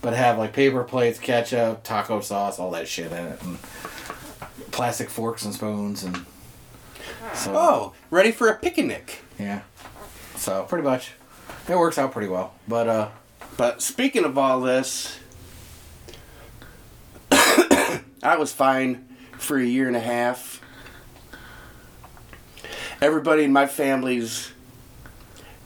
[0.02, 3.58] but have like paper plates ketchup taco sauce all that shit in it and
[4.70, 6.24] plastic forks and spoons and
[7.34, 9.20] so oh, ready for a picnic.
[9.38, 9.62] Yeah.
[10.36, 11.12] So pretty much,
[11.68, 12.54] it works out pretty well.
[12.66, 13.08] But uh,
[13.56, 15.18] But speaking of all this,
[17.30, 20.60] I was fine for a year and a half.
[23.00, 24.52] Everybody in my family's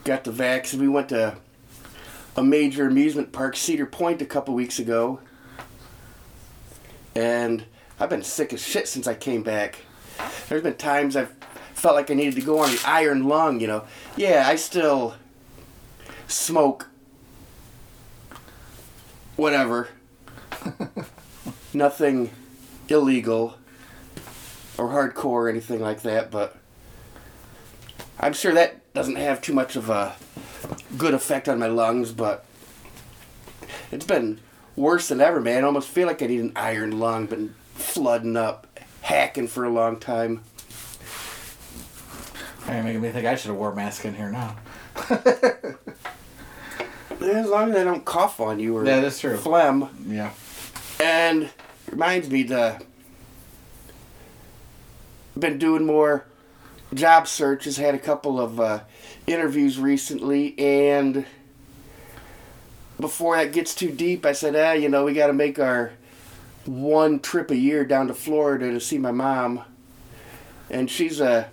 [0.04, 0.80] got the vaccine.
[0.80, 1.36] We went to
[2.36, 5.20] a major amusement park, Cedar Point, a couple weeks ago.
[7.14, 7.64] And
[7.98, 9.80] I've been sick as shit since I came back.
[10.48, 11.34] There's been times I've
[11.74, 13.84] felt like I needed to go on the iron lung, you know.
[14.16, 15.14] Yeah, I still
[16.26, 16.88] smoke
[19.36, 19.88] whatever.
[21.74, 22.30] Nothing
[22.88, 23.58] illegal
[24.78, 26.56] or hardcore or anything like that, but
[28.18, 30.14] I'm sure that doesn't have too much of a
[30.96, 32.44] good effect on my lungs, but
[33.90, 34.40] it's been
[34.76, 35.64] worse than ever, man.
[35.64, 38.66] I almost feel like I need an iron lung, been flooding up,
[39.04, 40.40] hacking for a long time.
[42.66, 44.56] you're making me think I should have wore a mask in here now.
[47.20, 49.36] As long as I don't cough on you or Yeah, that's true.
[49.36, 49.88] phlegm.
[50.08, 50.32] Yeah.
[51.00, 51.50] And
[51.90, 52.80] reminds me to
[55.38, 56.24] been doing more
[56.94, 57.76] job searches.
[57.76, 58.80] Had a couple of uh,
[59.26, 61.26] interviews recently, and
[62.98, 65.92] before that gets too deep, I said, "Ah, you know, we got to make our
[66.66, 69.62] one trip a year down to Florida to see my mom."
[70.70, 71.48] And she's a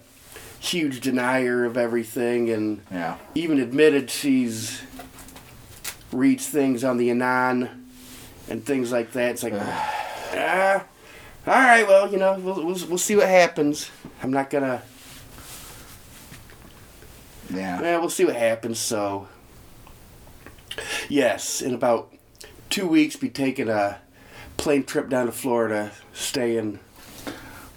[0.59, 3.17] huge denier of everything, and Yeah.
[3.35, 4.81] even admitted she's
[6.11, 7.87] reads things on the Anon
[8.49, 9.31] and things like that.
[9.31, 10.83] It's like, ah,
[11.47, 13.89] all right, well, you know, we'll, we'll, we'll see what happens.
[14.21, 14.81] I'm not gonna.
[17.53, 17.81] Yeah.
[17.81, 18.79] Yeah, we'll see what happens.
[18.79, 19.27] So,
[21.09, 22.13] yes, in about
[22.69, 23.99] two weeks, be taking a
[24.57, 26.79] plane trip down to Florida, staying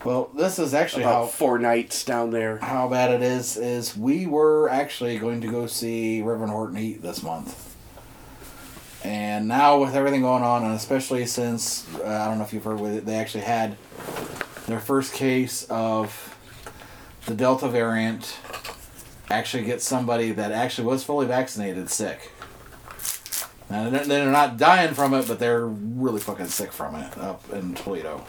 [0.05, 2.59] Well, this is actually about how four nights down there.
[2.59, 3.57] how bad it is.
[3.57, 7.75] Is we were actually going to go see Reverend Horton Heat this month,
[9.03, 12.65] and now with everything going on, and especially since uh, I don't know if you've
[12.65, 13.77] heard with it, they actually had
[14.67, 16.37] their first case of
[17.27, 18.37] the Delta variant.
[19.31, 22.31] Actually, get somebody that actually was fully vaccinated sick.
[23.71, 27.51] Now they're they're not dying from it, but they're really fucking sick from it up
[27.53, 28.25] in Toledo,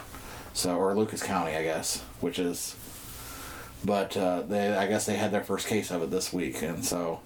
[0.54, 2.74] so or Lucas County, I guess, which is
[3.84, 6.84] but uh, they I guess they had their first case of it this week, and
[6.84, 7.20] so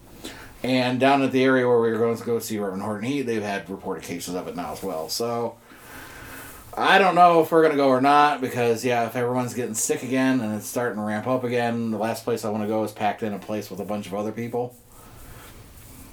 [0.62, 3.22] and down at the area where we were going to go see Reverend Horton Heat,
[3.22, 5.08] they've had reported cases of it now as well.
[5.08, 5.56] So
[6.76, 10.02] I don't know if we're gonna go or not because yeah, if everyone's getting sick
[10.02, 12.84] again and it's starting to ramp up again, the last place I want to go
[12.84, 14.76] is packed in a place with a bunch of other people,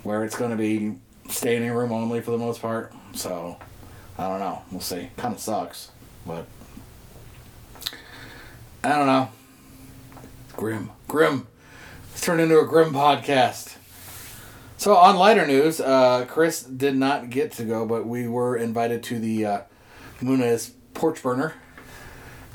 [0.03, 0.95] where it's going to be
[1.29, 2.93] standing room only for the most part.
[3.13, 3.57] So
[4.17, 4.61] I don't know.
[4.71, 5.09] We'll see.
[5.17, 5.91] Kind of sucks,
[6.25, 6.47] but
[8.83, 9.29] I don't know.
[10.55, 10.89] Grim.
[11.07, 11.47] Grim.
[12.11, 13.77] It's turned into a grim podcast.
[14.79, 19.03] So, on lighter news, uh, Chris did not get to go, but we were invited
[19.03, 19.61] to the uh,
[20.19, 21.53] Munez Porch Burner,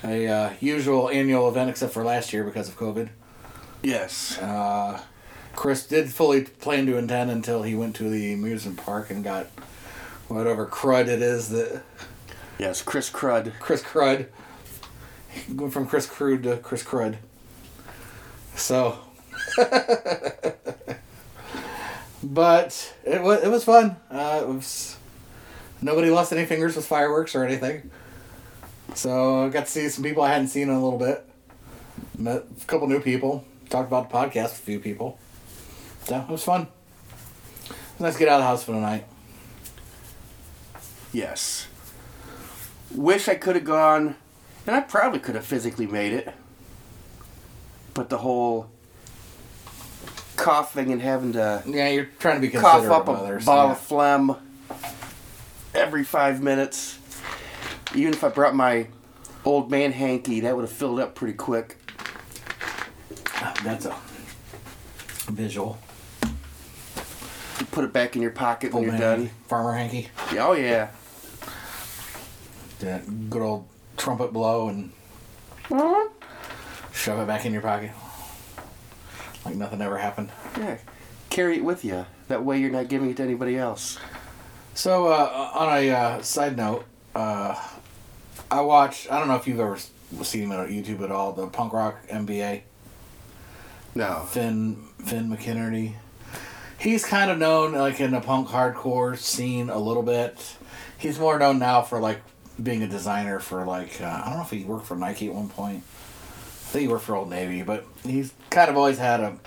[0.05, 3.09] a uh, usual annual event except for last year because of COVID.
[3.83, 4.39] Yes.
[4.39, 5.01] Uh,
[5.55, 9.47] Chris did fully plan to intend until he went to the amusement park and got
[10.29, 11.83] whatever crud it is that
[12.63, 13.53] Yes, Chris Crud.
[13.59, 14.27] Chris Crud.
[15.53, 17.17] Went from Chris Crude to Chris Crud.
[18.55, 18.99] So.
[22.23, 23.97] but it was it was fun.
[24.09, 24.97] Uh, it was
[25.81, 27.91] nobody lost any fingers with fireworks or anything.
[28.95, 31.25] So I got to see some people I hadn't seen in a little bit.
[32.17, 33.45] Met a couple new people.
[33.71, 35.19] Talked about the podcast with a few people.
[36.05, 36.67] So it was fun.
[37.99, 39.07] Let's get out of the house for the night.
[41.13, 41.69] Yes.
[42.95, 44.17] Wish I could have gone,
[44.67, 46.33] and I probably could have physically made it.
[47.95, 48.69] But the whole
[50.37, 53.45] coughing and having to Yeah, you're trying to be cough considerate up of a others.
[53.45, 53.73] bottle yeah.
[53.73, 54.37] of phlegm
[55.75, 56.99] every five minutes.
[57.95, 58.89] Even if I brought my
[59.45, 61.77] old man hanky, that would have filled up pretty quick.
[63.63, 63.95] That's a
[65.31, 65.79] visual.
[67.73, 69.19] Put it back in your pocket when Old you're done.
[69.21, 70.09] Hanky, Farmer Hanky.
[70.39, 70.91] Oh yeah.
[72.79, 73.67] That good old
[73.97, 74.93] trumpet blow and
[76.93, 77.91] shove it back in your pocket.
[79.45, 80.31] Like nothing ever happened.
[80.57, 80.79] Yeah.
[81.31, 82.07] Carry it with you.
[82.29, 83.99] That way you're not giving it to anybody else.
[84.75, 87.61] So, uh, on a uh, side note, uh,
[88.51, 89.79] I watched, I don't know if you've ever
[90.23, 92.63] seen him on YouTube at all, the punk rock MBA.
[93.95, 94.21] No.
[94.29, 95.95] Finn Finn McKenty.
[96.83, 100.57] He's kind of known like in the punk hardcore scene a little bit.
[100.99, 102.21] He's more known now for like
[102.61, 105.35] being a designer for like uh, I don't know if he worked for Nike at
[105.35, 105.85] one point.
[105.87, 109.39] I think he worked for Old Navy, but he's kind of always had a.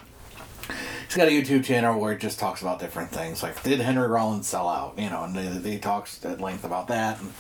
[1.07, 4.07] He's got a YouTube channel where he just talks about different things, like did Henry
[4.07, 4.97] Rollins sell out?
[4.97, 7.33] You know, and he, talks at length about that, and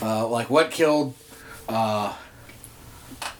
[0.00, 1.12] uh, like what killed
[1.68, 2.14] uh,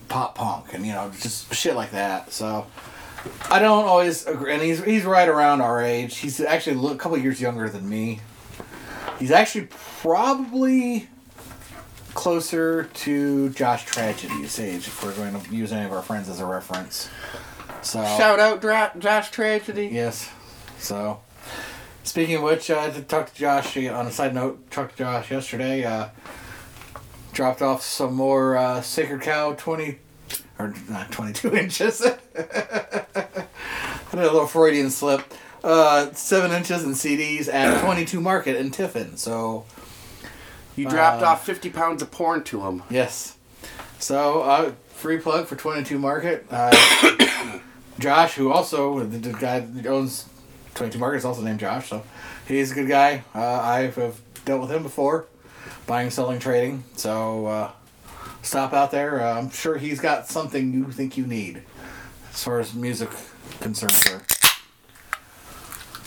[0.08, 2.30] pop punk, and you know, just shit like that.
[2.30, 2.66] So.
[3.50, 6.16] I don't always agree, and he's he's right around our age.
[6.18, 8.20] He's actually a couple years younger than me.
[9.18, 9.68] He's actually
[10.02, 11.08] probably
[12.14, 16.40] closer to Josh Tragedy's age if we're going to use any of our friends as
[16.40, 17.08] a reference.
[17.82, 19.88] So Shout out Dra- Josh Tragedy.
[19.92, 20.30] yes,
[20.78, 21.20] so
[22.02, 24.70] speaking of which, uh, I did talk to Josh on a side note.
[24.70, 25.84] Talked to Josh yesterday.
[25.84, 26.08] Uh,
[27.32, 29.98] dropped off some more uh, Sacred Cow twenty
[30.64, 32.02] or not twenty two inches.
[32.04, 32.16] I
[34.10, 35.22] did a little Freudian slip.
[35.62, 39.16] Uh, seven inches in CDs at 22 Market in Tiffin.
[39.16, 39.64] So,
[40.76, 42.82] You dropped Uh, off 50 pounds of porn to him.
[42.90, 43.36] yes.
[43.98, 46.44] So, uh, free plug for 22 Market.
[46.50, 46.70] Uh,
[47.98, 50.26] Josh, who also, the, the guy that owns
[50.74, 51.88] 22 Market, is also named Josh.
[51.88, 52.02] So,
[52.46, 53.24] he's a good guy.
[53.34, 55.24] Uh, I have dealt with him before,
[55.86, 56.84] buying, selling, trading.
[56.96, 57.70] So, uh,
[58.44, 59.22] stop out there.
[59.22, 61.62] Uh, I'm sure he's got something you think you need
[62.32, 63.10] as far as music
[63.60, 64.22] concerns are.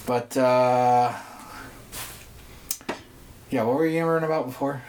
[0.06, 1.14] But, uh,
[3.50, 4.82] yeah, what were you yammering about before?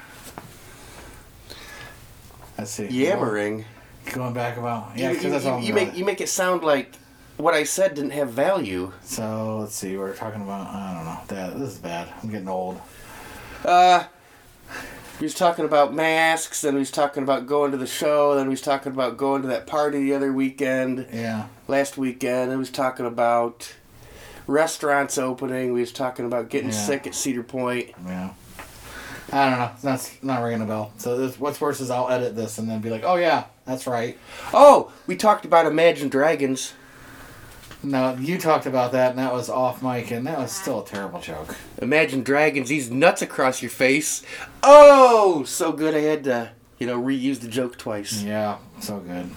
[2.57, 2.87] Let's see.
[2.87, 3.65] Yammering.
[4.13, 4.97] Going back about.
[4.97, 5.61] Yeah, because that's all.
[5.61, 6.95] you make you make it sound like
[7.37, 8.93] what I said didn't have value.
[9.03, 9.97] So, let's see.
[9.97, 10.67] We're talking about.
[10.69, 11.21] I don't know.
[11.29, 12.09] That, this is bad.
[12.23, 12.81] I'm getting old.
[13.65, 14.05] Uh,
[15.19, 18.45] He was talking about masks, and he was talking about going to the show, then
[18.47, 21.47] he was talking about going to that party the other weekend, Yeah.
[21.67, 22.53] last weekend.
[22.53, 23.73] He was talking about
[24.47, 25.73] restaurants opening.
[25.73, 26.77] We was talking about getting Yeah.
[26.77, 27.91] sick at Cedar Point.
[28.07, 28.31] Yeah.
[29.33, 29.71] I don't know.
[29.83, 30.93] That's not, not ringing a bell.
[30.99, 33.87] So this, what's worse is I'll edit this and then be like, oh yeah, that's
[33.87, 34.17] right.
[34.55, 36.73] Oh, we talked about Imagine Dragons.
[37.83, 40.85] No, you talked about that and that was off mic and that was still a
[40.85, 41.55] terrible joke.
[41.81, 44.23] Imagine Dragons, these nuts across your face.
[44.65, 48.21] Oh, so good I had to, you know, reuse the joke twice.
[48.23, 49.31] Yeah, so good.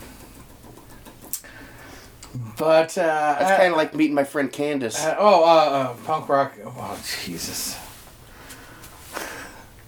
[2.57, 5.03] But uh, That's kind of like meeting my friend Candace.
[5.03, 6.53] uh, oh, uh, uh, punk rock.
[6.65, 7.77] Oh Jesus.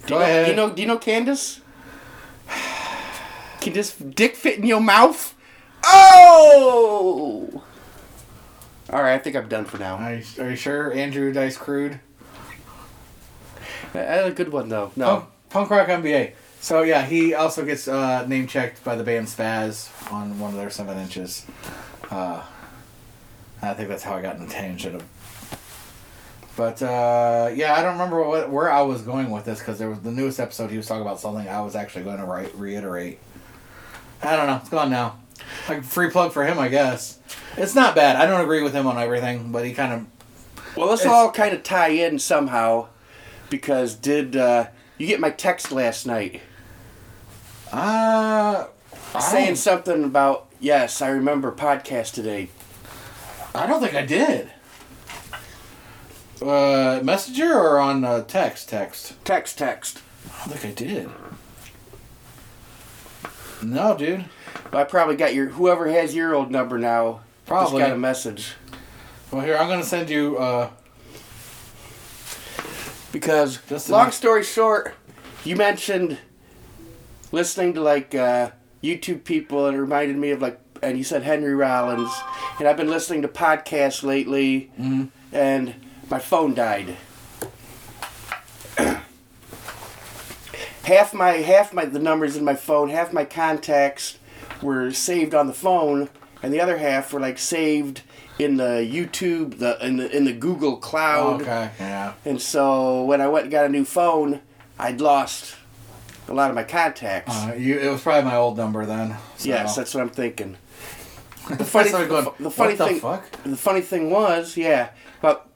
[0.06, 0.44] do, Go you know, ahead.
[0.44, 0.70] do you know?
[0.70, 1.60] Do you know Candace?
[3.60, 5.34] Can this dick fit in your mouth?
[5.84, 7.62] Oh!
[8.94, 9.96] All right, I think I'm done for now.
[9.96, 11.98] Are you, are you sure Andrew Dice Crude?
[13.92, 14.92] That's a good one though.
[14.94, 16.34] No, Punk, punk rock MBA.
[16.60, 20.56] So yeah, he also gets uh, name checked by the band Spazz on one of
[20.58, 21.44] their seven inches.
[22.08, 22.40] Uh,
[23.60, 25.04] I think that's how I got in the tangent of.
[26.56, 29.90] But uh, yeah, I don't remember what, where I was going with this because there
[29.90, 30.70] was the newest episode.
[30.70, 33.18] He was talking about something I was actually going to write, reiterate.
[34.22, 34.58] I don't know.
[34.58, 35.18] It's gone now.
[35.68, 37.18] Like free plug for him, I guess.
[37.56, 38.16] It's not bad.
[38.16, 41.54] I don't agree with him on everything, but he kind of Well, let's all kind
[41.54, 42.88] of tie in somehow,
[43.48, 44.68] because did uh,
[44.98, 46.42] you get my text last night
[47.72, 48.66] uh,
[49.14, 52.48] I saying something about yes, I remember podcast today.
[53.54, 54.50] I don't think I did.
[56.42, 58.68] Uh, messenger or on uh, text?
[58.68, 59.14] Text.
[59.24, 60.00] Text, text.
[60.26, 61.10] I don't think I did.
[63.62, 64.24] No, dude.
[64.72, 67.20] I probably got your whoever has your old number now.
[67.46, 67.80] Probably.
[67.80, 68.52] just got a message
[69.30, 70.38] Well, here I'm gonna send you.
[70.38, 70.70] Uh,
[73.12, 74.14] because Just long minute.
[74.14, 74.94] story short,
[75.44, 76.18] you mentioned
[77.32, 78.50] listening to like uh,
[78.82, 82.12] YouTube people and it reminded me of like and you said Henry Rollins
[82.58, 85.08] and I've been listening to podcasts lately Mhm.
[85.32, 85.74] and
[86.10, 86.96] my phone died.
[90.84, 94.18] Half my half my the numbers in my phone, half my contacts
[94.62, 96.08] were saved on the phone,
[96.42, 98.02] and the other half were like saved
[98.38, 101.42] in the YouTube, the in the in the Google Cloud.
[101.42, 101.70] okay.
[101.78, 102.14] Yeah.
[102.24, 104.40] And so when I went and got a new phone,
[104.78, 105.56] I'd lost
[106.28, 107.34] a lot of my contacts.
[107.34, 107.78] Uh, you.
[107.78, 109.16] It was probably my old number then.
[109.36, 109.48] So.
[109.48, 110.56] yes, that's what I'm thinking.
[111.50, 113.42] the funny- going, the funny what thing- The fuck?
[113.42, 115.48] The funny thing was, yeah, about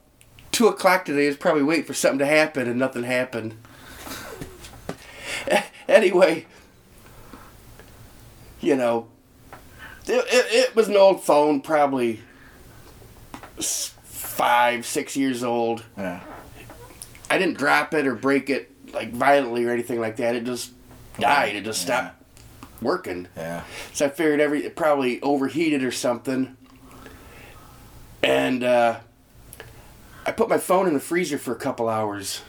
[0.51, 3.55] two o'clock today, I was probably waiting for something to happen, and nothing happened.
[5.95, 6.45] anyway,
[8.61, 9.07] you know,
[10.05, 12.19] it, it, it was an old phone, probably
[13.59, 15.83] five, six years old.
[15.97, 16.21] Yeah.
[17.29, 20.35] I didn't drop it or break it like violently or anything like that.
[20.35, 20.71] It just
[21.19, 21.55] died.
[21.55, 22.21] It just stopped
[22.81, 23.27] working.
[23.35, 23.63] Yeah.
[23.93, 26.55] So I figured every it probably overheated or something.
[28.21, 28.99] And uh,
[30.25, 32.41] I put my phone in the freezer for a couple hours.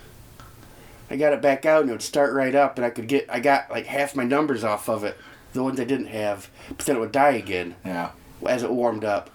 [1.11, 3.27] I got it back out and it would start right up, and I could get
[3.29, 5.17] I got like half my numbers off of it,
[5.53, 8.11] the ones I didn't have, but then it would die again Yeah.
[8.47, 9.31] as it warmed up.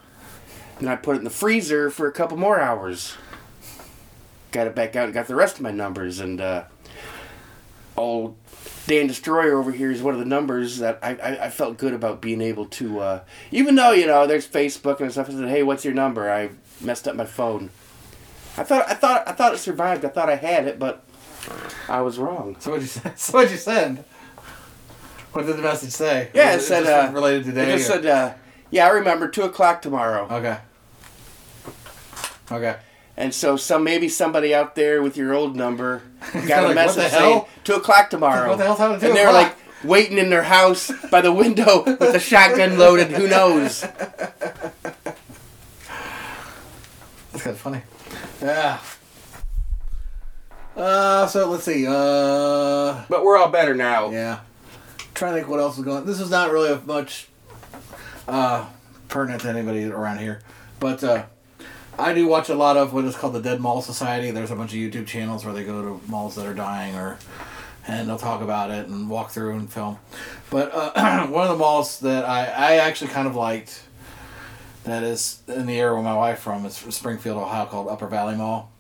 [0.80, 3.16] Then I put it in the freezer for a couple more hours.
[4.52, 6.20] Got it back out and got the rest of my numbers.
[6.20, 6.64] And uh,
[7.98, 8.36] old
[8.88, 11.94] Dan Destroyer over here is one of the numbers that I, I, I felt good
[11.94, 13.20] about being able to, uh,
[13.52, 15.30] even though, you know, there's Facebook and stuff.
[15.30, 16.32] I said, hey, what's your number?
[16.32, 16.50] I
[16.82, 17.70] messed up my phone.
[18.58, 20.06] I thought I thought I thought it survived.
[20.06, 21.04] I thought I had it, but
[21.90, 22.56] I was wrong.
[22.60, 23.12] So what'd you say?
[23.16, 24.04] So what'd you send?
[25.34, 26.30] What did the message say?
[26.34, 27.78] Yeah, Was it said uh, related to It today.
[27.78, 28.34] just or- said, uh,
[28.72, 30.28] yeah, I remember two o'clock tomorrow.
[30.32, 30.58] Okay.
[32.52, 32.76] Okay.
[33.18, 36.02] And so some maybe somebody out there with your old number
[36.34, 37.20] got a Like, what the message hell?
[37.20, 38.50] saying two o'clock tomorrow.
[38.50, 42.00] What the hell's happening And they're like waiting in their house by the window with
[42.00, 43.12] the shotgun loaded.
[43.12, 43.82] Who knows?
[47.32, 47.82] That's kind of funny.
[48.42, 48.80] Yeah.
[50.76, 51.86] Uh, so let's see.
[51.88, 54.10] Uh, But we're all better now.
[54.12, 54.40] yeah.
[55.14, 56.06] trying to think what else is going.
[56.06, 57.30] This is not really a much
[58.28, 58.66] uh
[59.08, 60.42] pertinent to anybody around here,
[60.80, 61.24] but uh,
[61.98, 64.32] I do watch a lot of what is called the Dead Mall Society.
[64.32, 67.18] There's a bunch of YouTube channels where they go to malls that are dying, or
[67.88, 70.00] and they'll talk about it and walk through and film.
[70.50, 73.84] But uh, one of the malls that I I actually kind of liked
[74.84, 78.36] that is in the area where my wife from is Springfield, Ohio, called Upper Valley
[78.36, 78.72] Mall.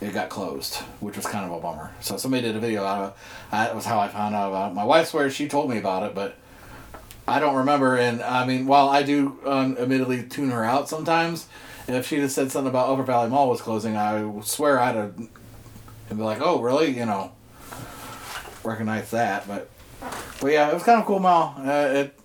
[0.00, 1.92] It got closed, which was kind of a bummer.
[2.00, 3.16] So somebody did a video out of it.
[3.50, 4.74] That was how I found out about it.
[4.74, 6.36] My wife swears she told me about it, but
[7.26, 7.96] I don't remember.
[7.96, 11.46] And I mean, while I do um, admittedly tune her out sometimes,
[11.88, 15.16] if she'd have said something about Upper Valley Mall was closing, I swear I'd have
[16.10, 17.32] and be like, "Oh, really?" You know.
[18.62, 19.46] recognize that.
[19.46, 19.70] But
[20.40, 21.54] but yeah, it was kind of cool mall.
[21.58, 22.18] Uh, it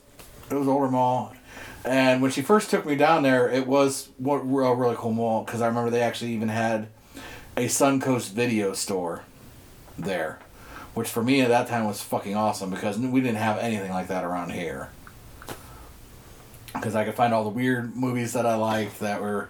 [0.49, 1.33] it was older mall,
[1.85, 5.61] and when she first took me down there, it was a really cool mall because
[5.61, 6.87] I remember they actually even had
[7.59, 9.23] a Suncoast video store
[9.97, 10.39] there,
[10.93, 14.07] which for me at that time was fucking awesome because we didn't have anything like
[14.07, 14.89] that around here.
[16.73, 19.49] Because I could find all the weird movies that I liked that were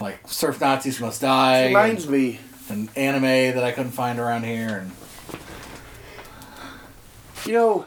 [0.00, 2.40] like Surf Nazis Must Die Reminds me.
[2.70, 3.22] and anime
[3.54, 4.92] that I couldn't find around here and
[7.44, 7.84] You know,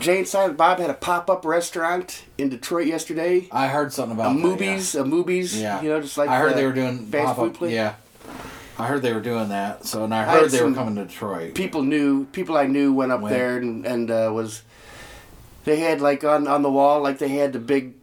[0.00, 3.46] Jay and Silent Bob had a pop up restaurant in Detroit yesterday.
[3.52, 5.60] I heard something A about that, movies, a movies.
[5.60, 5.80] Yeah.
[5.80, 7.72] You know, just like I heard the they were doing fast food place.
[7.72, 7.94] Yeah,
[8.78, 9.86] I heard they were doing that.
[9.86, 11.54] So and I I heard had they were coming to Detroit.
[11.54, 12.26] People knew.
[12.26, 13.34] People I knew went up Went.
[13.34, 14.62] there and and uh, was.
[15.64, 17.94] They had like on on the wall like they had the big,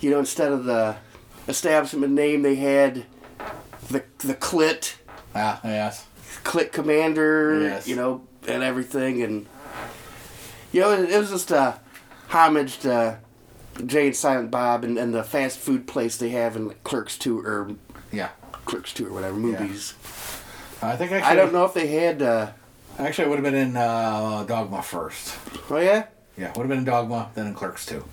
[0.00, 0.96] you know, instead of the
[1.46, 3.04] establishment name they had
[3.88, 4.94] the the clit
[5.34, 6.06] ah, yes.
[6.42, 7.60] clit commander.
[7.60, 7.86] Yes.
[7.86, 9.46] You know, and everything and.
[10.72, 11.78] You know, it, it was just a
[12.30, 13.18] homage to
[13.86, 17.38] Jay and Silent Bob and, and the fast food place they have in Clerks Two
[17.38, 17.76] or
[18.64, 19.94] Clerks Two or whatever movies.
[20.82, 21.30] I think actually.
[21.32, 22.22] I don't know if they had.
[22.22, 22.50] Uh,
[22.98, 25.36] Actually, it would have been in uh, Dogma first.
[25.68, 26.06] oh yeah,
[26.38, 28.04] Yeah, would have been in Dogma, then in Clerks too.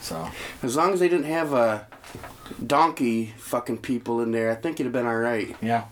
[0.00, 0.28] So
[0.62, 1.80] as long as they didn't have uh,
[2.66, 5.54] donkey fucking people in there, I think it'd have been all right.
[5.62, 5.84] yeah.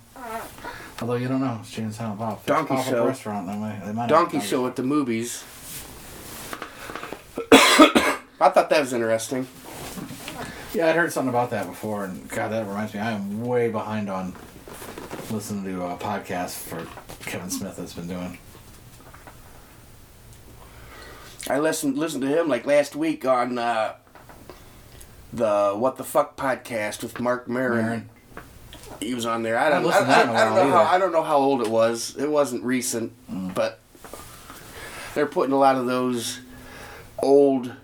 [1.01, 2.39] Although you don't know, it's and Silent Bob.
[2.39, 3.07] It's a Donkey pop-up show.
[3.07, 3.47] restaurant.
[3.49, 5.43] They might, they might have Donkey show at the movies.
[7.53, 9.47] I thought that was interesting.
[10.75, 13.69] Yeah, I'd heard something about that before, and God, that reminds me, I am way
[13.69, 14.35] behind on
[15.31, 16.87] listening to a podcast for
[17.29, 18.39] Kevin Smith that's been doing.
[21.51, 23.95] I listened listened to him like last week on uh,
[25.33, 27.85] the What the Fuck podcast with Marc Maron.
[27.85, 28.09] Maron.
[29.01, 29.59] He was on there.
[29.59, 29.83] I don't.
[29.83, 30.79] I, listened to that I, a I don't know how.
[30.79, 30.89] either.
[30.89, 30.95] Mm.
[30.95, 32.17] I don't know how old it was.
[32.17, 33.13] It wasn't recent,
[33.55, 33.81] but
[35.15, 36.41] they're putting a lot of those
[37.23, 37.75] old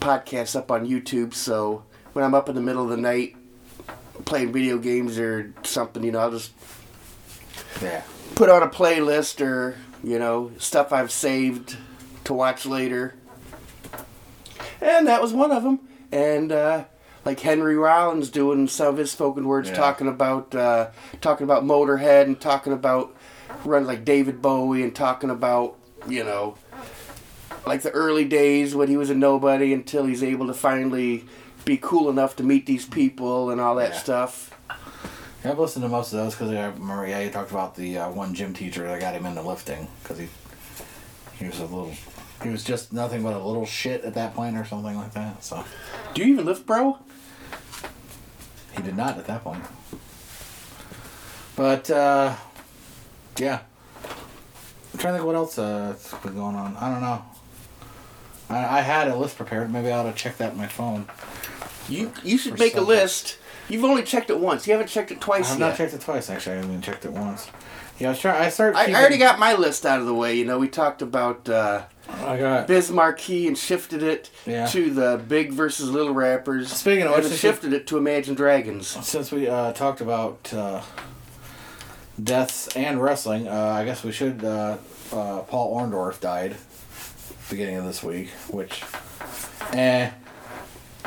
[0.00, 1.34] podcasts up on YouTube.
[1.34, 1.82] So
[2.12, 3.36] when I'm up in the middle of the night
[4.24, 6.52] playing video games or something, you know, I'll just
[7.82, 8.02] Yeah.
[8.34, 11.76] put on a playlist or you know stuff I've saved
[12.24, 13.14] to watch later.
[14.80, 15.80] And that was one of them.
[16.10, 16.84] And uh,
[17.24, 19.76] like Henry Rollins doing some of his spoken words, Yeah.
[19.76, 20.88] talking about uh,
[21.20, 23.14] talking about Motorhead and talking about
[23.64, 25.76] run like David Bowie and talking about
[26.08, 26.56] you know
[27.64, 31.24] like the early days when he was a nobody until he's able to finally
[31.64, 33.98] be cool enough to meet these people and all that Yeah.
[33.98, 34.48] stuff.
[35.44, 37.98] Yeah, I've listened to most of those because I remember, yeah, you talked about the
[37.98, 40.28] uh, one gym teacher that got him into lifting because he
[41.38, 41.92] he was a little,
[42.42, 45.42] he was just nothing but a little shit at that point or something like that.
[45.42, 45.64] So
[46.14, 46.98] Do you even lift, bro?
[48.76, 49.64] he did not at that point.
[51.56, 52.34] But uh,
[53.38, 53.60] yeah,
[54.92, 56.76] I'm trying to think what else uh, has been going on.
[56.76, 57.24] I don't know.
[58.48, 59.72] I, I had a list prepared.
[59.72, 61.06] Maybe I ought to check that in my phone.
[61.92, 63.38] You you should make a list.
[63.68, 64.66] You've only checked it once.
[64.66, 65.46] You haven't checked it twice.
[65.46, 65.66] I twice have yet.
[65.68, 66.52] not checked it twice actually.
[66.52, 67.50] I haven't even checked it once.
[67.98, 68.42] Yeah, I was trying.
[68.42, 68.76] I started.
[68.78, 70.34] I, I already got my list out of the way.
[70.34, 72.66] You know, we talked about uh, I got.
[72.66, 74.66] Biz Markie and shifted it Yeah.
[74.66, 76.72] to the Big versus Little Rappers.
[76.72, 78.86] Speaking of and which, shifted it to Imagine Dragons.
[78.88, 80.82] Since we uh, talked about uh,
[82.22, 84.44] deaths and wrestling, uh, I guess we should.
[84.44, 84.78] Uh,
[85.12, 86.56] uh, Paul Orndorff died
[87.50, 88.82] beginning of this week, which,
[89.72, 90.10] eh,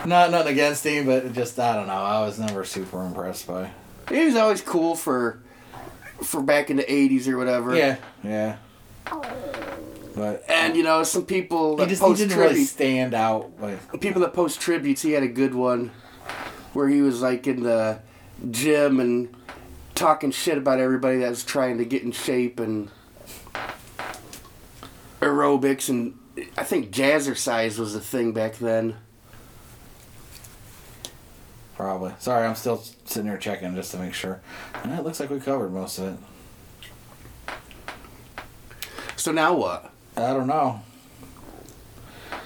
[0.06, 1.94] not nothing against him, but just I don't know.
[1.94, 3.72] I was never super impressed by.
[4.10, 5.42] He was always cool for
[6.22, 7.76] for back in the '80s or whatever.
[7.76, 8.58] Yeah, yeah.
[10.16, 13.52] But And you know, some people he that just he post didn't really stand out.
[13.60, 15.92] Like, people that post tributes, he had a good one
[16.74, 18.00] where he was like in the
[18.52, 19.36] gym and
[19.94, 22.90] talking shit about everybody that was trying to get in shape and
[25.22, 26.18] aerobics and
[26.58, 28.96] I think jazzercise was a thing back then.
[31.76, 32.14] Probably.
[32.20, 34.42] Sorry, I'm still sitting here checking just to make sure.
[34.84, 36.20] And it looks like we covered most of it.
[39.16, 39.92] So now what?
[40.16, 40.82] I don't know.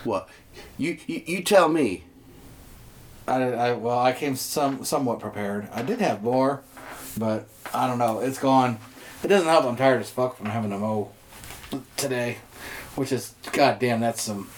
[0.03, 0.29] What?
[0.77, 2.03] You you, you tell me.
[3.27, 5.67] I, I well, I came some somewhat prepared.
[5.71, 6.61] I did have more,
[7.17, 8.19] but I don't know.
[8.19, 8.79] It's gone.
[9.23, 9.65] It doesn't help.
[9.65, 11.11] I'm tired as fuck from having to mow
[11.97, 12.37] today,
[12.95, 13.99] which is goddamn.
[13.99, 14.49] That's some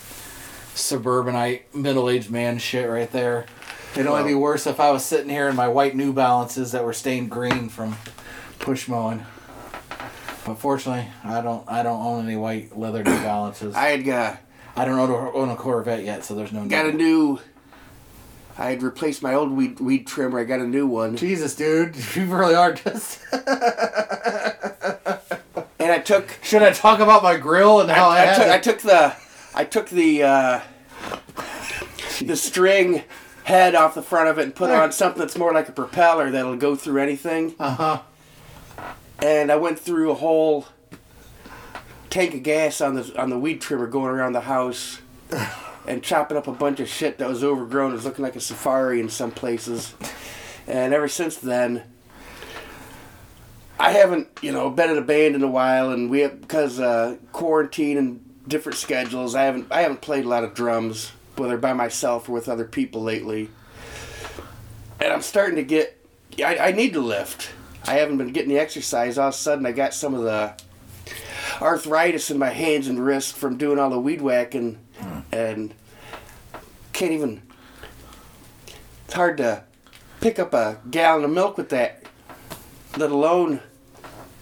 [0.73, 3.45] suburbanite middle-aged man shit right there.
[3.93, 6.85] It'd only be worse if I was sitting here in my white New Balances that
[6.85, 7.97] were stained green from
[8.59, 9.25] push mowing.
[10.45, 11.63] But fortunately, I don't.
[11.67, 13.75] I don't own any white leather New Balances.
[13.75, 14.39] I had got
[14.75, 16.65] I don't own a, own a Corvette yet, so there's no.
[16.65, 17.39] got a new.
[18.57, 20.39] I had replaced my old weed weed trimmer.
[20.39, 23.19] I got a new one, Jesus, dude, you really are just.
[23.31, 23.43] and
[25.79, 28.53] I took Should I talk about my grill and how I, I, had took, to-
[28.53, 29.15] I took the
[29.53, 30.61] I took the uh,
[32.21, 33.03] the string
[33.51, 36.31] head off the front of it and put on something that's more like a propeller
[36.31, 37.53] that'll go through anything.
[37.59, 38.01] Uh-huh.
[39.19, 40.67] And I went through a whole
[42.09, 44.99] tank of gas on the on the weed trimmer going around the house
[45.87, 47.91] and chopping up a bunch of shit that was overgrown.
[47.91, 49.93] It was looking like a safari in some places.
[50.65, 51.83] And ever since then,
[53.79, 56.79] I haven't, you know, been in a band in a while, and we have because
[56.79, 59.35] uh, quarantine and different schedules.
[59.35, 62.65] I haven't I haven't played a lot of drums, whether by myself or with other
[62.65, 63.49] people lately.
[64.99, 65.97] And I'm starting to get.
[66.43, 67.51] I, I need to lift.
[67.85, 69.17] I haven't been getting the exercise.
[69.17, 70.53] All of a sudden, I got some of the
[71.61, 75.19] arthritis in my hands and wrists from doing all the weed whacking, hmm.
[75.31, 75.73] and
[76.93, 77.41] can't even.
[79.05, 79.63] It's hard to
[80.21, 82.05] pick up a gallon of milk with that,
[82.95, 83.61] let alone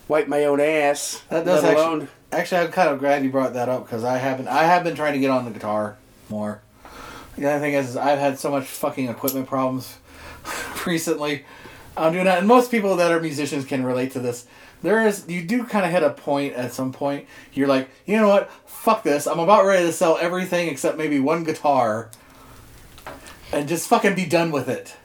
[0.07, 1.23] wipe my own ass.
[1.29, 2.07] That does let actually, alone.
[2.31, 2.61] actually.
[2.61, 4.47] I'm kind of glad you brought that up because I haven't.
[4.47, 5.97] I have been trying to get on the guitar
[6.29, 6.61] more.
[7.39, 9.97] The other thing is, is I've had so much fucking equipment problems
[10.85, 11.45] recently.
[11.95, 14.45] I'm doing that, and most people that are musicians can relate to this.
[14.81, 17.27] There is, you do kind of hit a point at some point.
[17.53, 18.51] You're like, you know what?
[18.65, 19.25] Fuck this.
[19.25, 22.11] I'm about ready to sell everything except maybe one guitar,
[23.53, 24.97] and just fucking be done with it.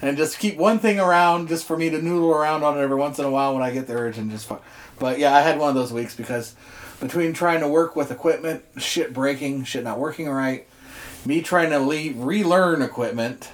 [0.00, 2.96] And just keep one thing around just for me to noodle around on it every
[2.96, 4.64] once in a while when I get the urge and just fuck.
[4.98, 6.54] But yeah, I had one of those weeks because
[6.98, 10.66] between trying to work with equipment, shit breaking, shit not working right,
[11.24, 13.50] me trying to le- relearn equipment,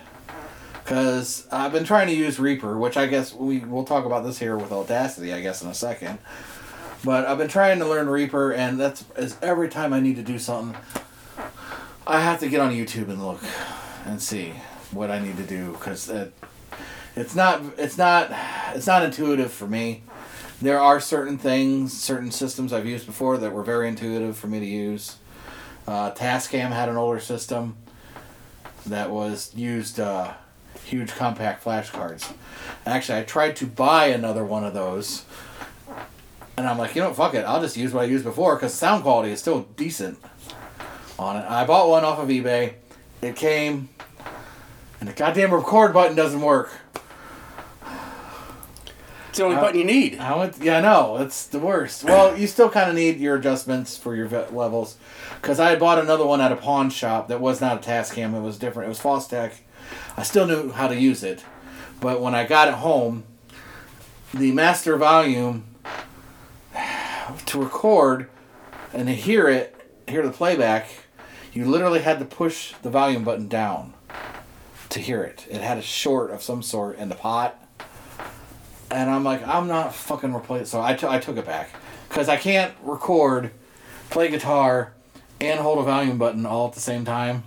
[0.83, 4.39] because I've been trying to use Reaper, which I guess we we'll talk about this
[4.39, 6.19] here with Audacity, I guess in a second.
[7.05, 9.05] But I've been trying to learn Reaper, and that's
[9.43, 10.81] every time I need to do something,
[12.07, 13.43] I have to get on YouTube and look
[14.05, 14.55] and see
[14.91, 16.33] what I need to do because it,
[17.17, 18.31] it's not it's not
[18.75, 20.03] it's not intuitive for me.
[20.63, 24.61] There are certain things, certain systems I've used before that were very intuitive for me
[24.61, 25.17] to use.
[25.87, 27.77] Uh, Tascam had an older system
[28.87, 30.33] that was used uh,
[30.85, 32.33] huge compact flash cards.
[32.87, 35.25] Actually, I tried to buy another one of those,
[36.57, 38.75] and I'm like, you know, fuck it, I'll just use what I used before because
[38.75, 40.19] sound quality is still decent
[41.19, 41.45] on it.
[41.49, 42.75] I bought one off of eBay.
[43.23, 43.89] It came,
[45.01, 46.73] and the goddamn record button doesn't work.
[49.35, 50.21] It's the only button you need.
[50.21, 52.05] I went, yeah, no, it's the worst.
[52.05, 54.97] Well, you still kind of need your adjustments for your vet levels,
[55.43, 58.37] because I had bought another one at a pawn shop that was not a Tascam.
[58.37, 58.87] It was different.
[58.87, 59.55] It was Fostex.
[60.17, 61.43] I still knew how to use it,
[62.01, 63.25] but when I got it home,
[64.33, 65.65] the master volume
[67.47, 68.31] to record
[68.93, 69.75] and to hear it,
[70.07, 70.91] hear the playback,
[71.53, 73.95] you literally had to push the volume button down
[74.91, 75.45] to hear it.
[75.51, 77.61] It had a short of some sort in the pot
[78.91, 80.67] and I'm like, I'm not fucking replacing.
[80.67, 81.71] So I, t- I took it back
[82.09, 83.51] because I can't record,
[84.11, 84.93] play guitar,
[85.41, 87.43] and hold a volume button all at the same time.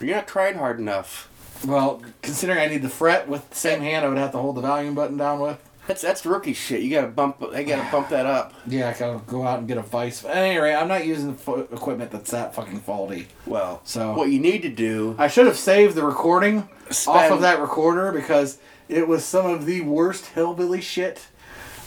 [0.00, 1.30] You're not trying hard enough.
[1.64, 4.56] Well, considering I need the fret with the same hand, I would have to hold
[4.56, 5.58] the volume button down with.
[5.86, 6.80] That's that's rookie shit.
[6.80, 7.42] You gotta bump.
[7.52, 8.54] They gotta bump that up.
[8.66, 10.24] Yeah, I gotta go out and get a vice.
[10.24, 13.28] At any rate, I'm not using the fo- equipment that's that fucking faulty.
[13.46, 15.14] Well, So- what you need to do.
[15.18, 16.68] I should have saved the recording
[17.06, 18.58] off of that recorder because
[18.88, 21.26] it was some of the worst hillbilly shit.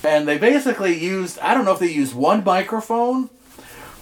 [0.03, 3.31] And they basically used, I don't know if they used one microphone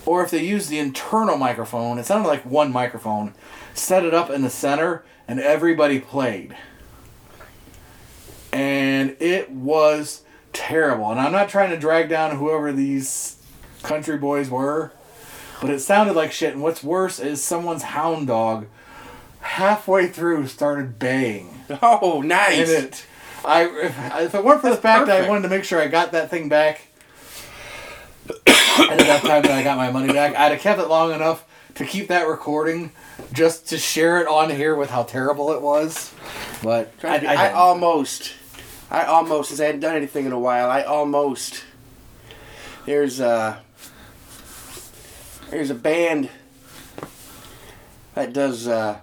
[0.06, 1.98] or if they used the internal microphone.
[2.00, 3.34] It sounded like one microphone.
[3.74, 6.56] Set it up in the center and everybody played.
[8.56, 10.22] And it was
[10.54, 11.12] terrible.
[11.12, 13.36] And I'm not trying to drag down whoever these
[13.84, 14.94] country boys were,
[15.60, 16.54] but it sounded like shit.
[16.54, 18.68] And what's worse is someone's hound dog
[19.42, 21.50] halfway through started baying
[21.82, 22.70] Oh, nice.
[22.70, 23.06] in it.
[23.44, 25.88] I if, it weren't for the That's fact that I wanted to make sure I
[25.88, 26.88] got that thing back,
[28.28, 31.12] and at that time that I got my money back, I'd have kept it long
[31.14, 31.46] enough
[31.76, 32.92] to keep that recording,
[33.34, 36.12] just to share it on here with how terrible it was.
[36.64, 38.32] But I, I, I, almost,
[38.92, 41.64] I almost, since I hadn't done anything in a while, I almost.
[42.86, 43.62] There's a.
[45.50, 46.30] There's a band
[48.16, 49.00] that does uh,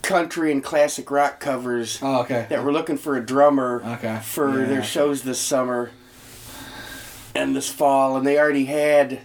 [0.00, 2.46] country and classic rock covers oh, okay.
[2.48, 4.20] that were looking for a drummer Okay.
[4.22, 4.66] for Yeah.
[4.66, 5.90] their shows this summer
[7.34, 9.20] and this fall, and they already had,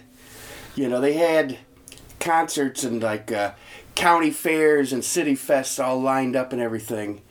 [0.74, 1.58] you know, they had
[2.20, 3.52] concerts and like uh,
[3.94, 7.22] county fairs and city fests all lined up and everything.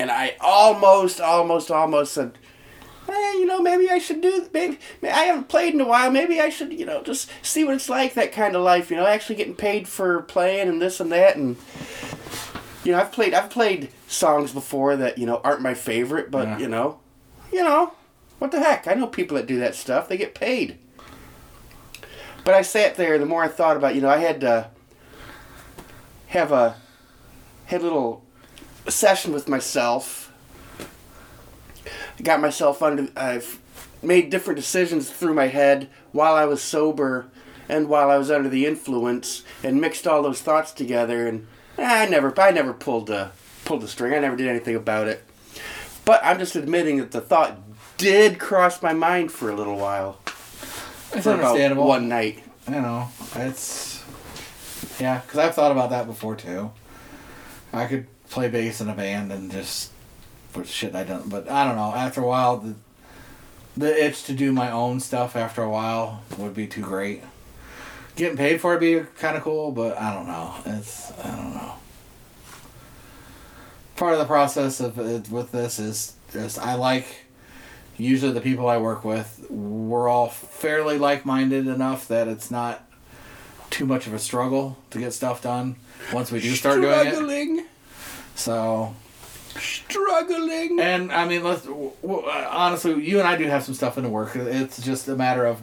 [0.00, 2.38] And I almost, almost, almost said,
[3.06, 6.40] hey, you know, maybe I should do, maybe, I haven't played in a while, maybe
[6.40, 9.04] I should, you know, just see what it's like, that kind of life, you know,
[9.06, 11.36] actually getting paid for playing and this and that.
[11.36, 11.58] And,
[12.82, 16.48] you know, I've played, I've played songs before that, you know, aren't my favorite, but,
[16.48, 16.58] Yeah.
[16.60, 16.98] you know,
[17.52, 17.92] you know,
[18.38, 18.88] What the heck?
[18.88, 20.08] I know people that do that stuff.
[20.08, 20.78] They get paid.
[22.42, 23.18] But I sat there.
[23.18, 24.70] The more I thought about, it, you know, I had to
[26.28, 26.76] have a
[27.66, 28.24] had little
[28.90, 30.32] session with myself.
[32.18, 33.08] I got myself under.
[33.16, 33.58] I've
[34.02, 37.26] made different decisions through my head while I was sober
[37.68, 41.28] and while I was under the influence, and mixed all those thoughts together.
[41.28, 41.46] And
[41.78, 43.30] eh, I never, I never pulled the
[43.64, 44.12] pulled the string.
[44.12, 45.24] I never did anything about it.
[46.04, 47.58] But I'm just admitting that the thought
[47.96, 50.18] did cross my mind for a little while.
[51.12, 51.86] It's for about understandable.
[51.86, 52.42] One night.
[52.68, 54.02] You know, it's
[54.98, 56.72] yeah, because I've thought about that before too.
[57.72, 59.90] I could play bass in a band and just
[60.52, 61.28] put shit I don't.
[61.28, 61.92] But I don't know.
[61.94, 62.74] After a while, the
[63.76, 67.22] the itch to do my own stuff after a while would be too great.
[68.16, 70.54] Getting paid for it be kind of cool, but I don't know.
[70.66, 71.74] It's I don't know.
[73.96, 77.06] Part of the process of it with this is just I like
[78.00, 82.84] usually the people I work with, we're all fairly like minded enough that it's not
[83.70, 85.76] too much of a struggle to get stuff done
[86.12, 87.12] once we do start doing it.
[87.14, 87.64] Struggling.
[88.34, 88.94] So,
[89.58, 90.78] Struggling.
[90.80, 93.96] and I mean, let's w- w- uh, honestly, you and I do have some stuff
[93.98, 94.34] in the work.
[94.36, 95.60] It's just a matter of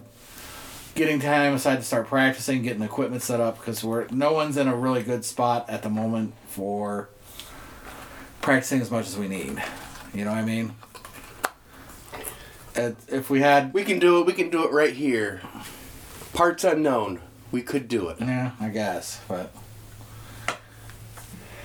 [0.96, 4.68] getting time aside to start practicing, getting equipment set up because we're no one's in
[4.68, 7.10] a really good spot at the moment for
[8.42, 9.62] practicing as much as we need.
[10.14, 10.74] You know what I mean?
[12.76, 14.26] It- If we had We can do it.
[14.26, 15.42] We can do it right here.
[16.34, 17.22] Parts unknown.
[17.52, 18.18] We could do it.
[18.20, 19.52] Yeah, I guess, but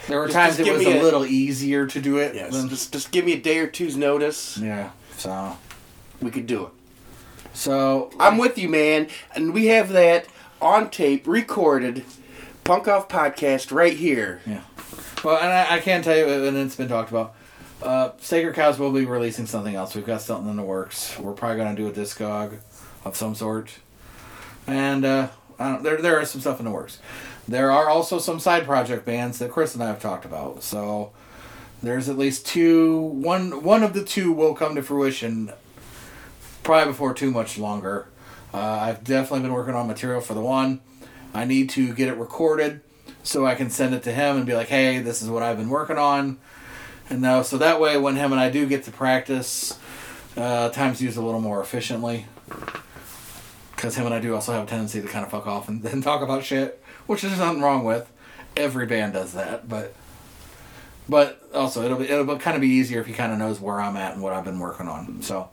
[0.08, 2.34] there were Just- times just it was a a- little easier to do it.
[2.34, 2.52] Yes.
[2.52, 4.58] than- Just just give me a day or two's notice.
[4.58, 4.90] yeah.
[5.16, 5.56] So
[6.20, 6.70] We could do it.
[7.52, 9.08] so I'm with you, man.
[9.34, 10.26] And we have that
[10.60, 12.04] on tape, recorded,
[12.64, 14.40] Punk Off podcast right here.
[14.46, 14.60] yeah.
[15.24, 17.34] Well, and I, I can tell you, and it's been talked about.
[17.80, 19.94] Uh, Sacred Cows will be releasing something else.
[19.94, 21.16] We've got something in the works.
[21.18, 22.58] We're probably gonna do a discog
[23.04, 23.70] of some sort,
[24.66, 25.28] and uh,
[25.82, 26.98] there there is some stuff in the works.
[27.48, 30.62] There are also some side project bands that Chris and I have talked about.
[30.62, 31.12] So
[31.82, 32.96] there's at least two.
[32.98, 35.52] One one of the two will come to fruition
[36.62, 38.06] probably before too much longer.
[38.54, 40.80] Uh, I've definitely been working on material for the one.
[41.34, 42.82] I need to get it recorded
[43.22, 45.56] so I can send it to him and be like, "Hey, this is what I've
[45.56, 46.38] been working on."
[47.10, 49.78] And now, so that way, when him and I do get to practice,
[50.36, 52.26] uh, time's used a little more efficiently.
[53.82, 55.82] Because him and I do also have a tendency to kind of fuck off and
[55.82, 58.08] then talk about shit, which there's nothing wrong with.
[58.56, 59.92] Every band does that, but
[61.08, 63.80] but also it'll be it'll kind of be easier if he kind of knows where
[63.80, 65.20] I'm at and what I've been working on.
[65.22, 65.50] So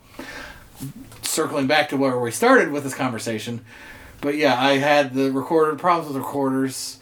[1.22, 3.64] circling back to where we started with this conversation,
[4.20, 7.00] but yeah, I had the recorder problems with recorders.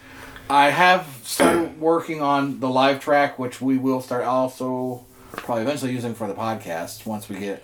[0.49, 6.15] I have started working on the LiveTrak, which we will start also probably eventually using
[6.15, 7.63] for the podcast once we get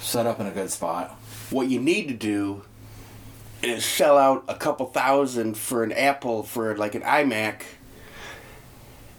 [0.00, 1.10] set up in a good spot.
[1.50, 2.62] What you need to do
[3.62, 7.62] is shell out a couple thousand for an Apple for like an iMac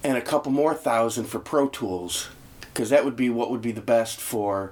[0.03, 2.29] and a couple more thousand for Pro Tools
[2.61, 4.71] because that would be what would be the best for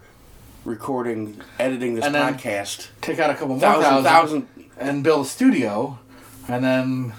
[0.63, 2.87] recording, editing this And podcast.
[3.01, 4.65] Take out a couple more Thousand, thousand, thousand.
[4.79, 5.99] and build a studio,
[6.47, 7.13] and then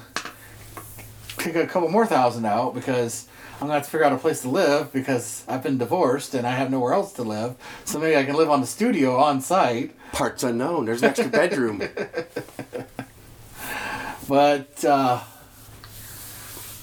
[1.37, 3.28] take a couple more thousand out because
[3.61, 6.47] I'm gonna have to figure out a place to live because I've been divorced and
[6.47, 7.57] I have nowhere else to live.
[7.85, 9.95] So maybe I can live on the studio on site.
[10.13, 10.85] Parts unknown.
[10.87, 11.83] There's an extra bedroom.
[14.29, 15.21] But uh,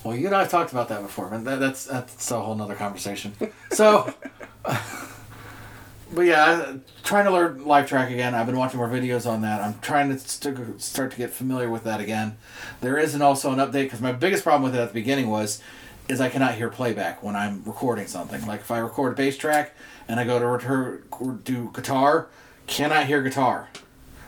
[0.03, 2.55] well, you and I have talked about that before, but that, that's that's a whole
[2.55, 3.33] nother conversation.
[3.71, 4.13] So,
[4.63, 6.73] but yeah,
[7.03, 8.35] trying to learn LiveTrak again.
[8.35, 9.61] I've been watching more videos on that.
[9.61, 12.37] I'm trying to st- start to get familiar with that again.
[12.81, 15.61] There isn't also an update because my biggest problem with it at the beginning was
[16.07, 18.45] is I cannot hear playback when I'm recording something.
[18.45, 19.73] Like if I record a bass track
[20.07, 21.03] and I go to return,
[21.43, 22.27] do guitar,
[22.67, 23.69] cannot hear guitar,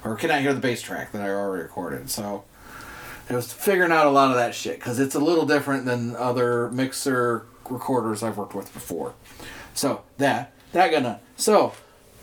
[0.03, 2.09] or cannot hear the bass track that I already recorded.
[2.09, 2.43] So
[3.29, 6.15] it was figuring out a lot of that shit because it's a little different than
[6.15, 9.13] other mixer recorders I've worked with before.
[9.73, 11.73] So that that gonna so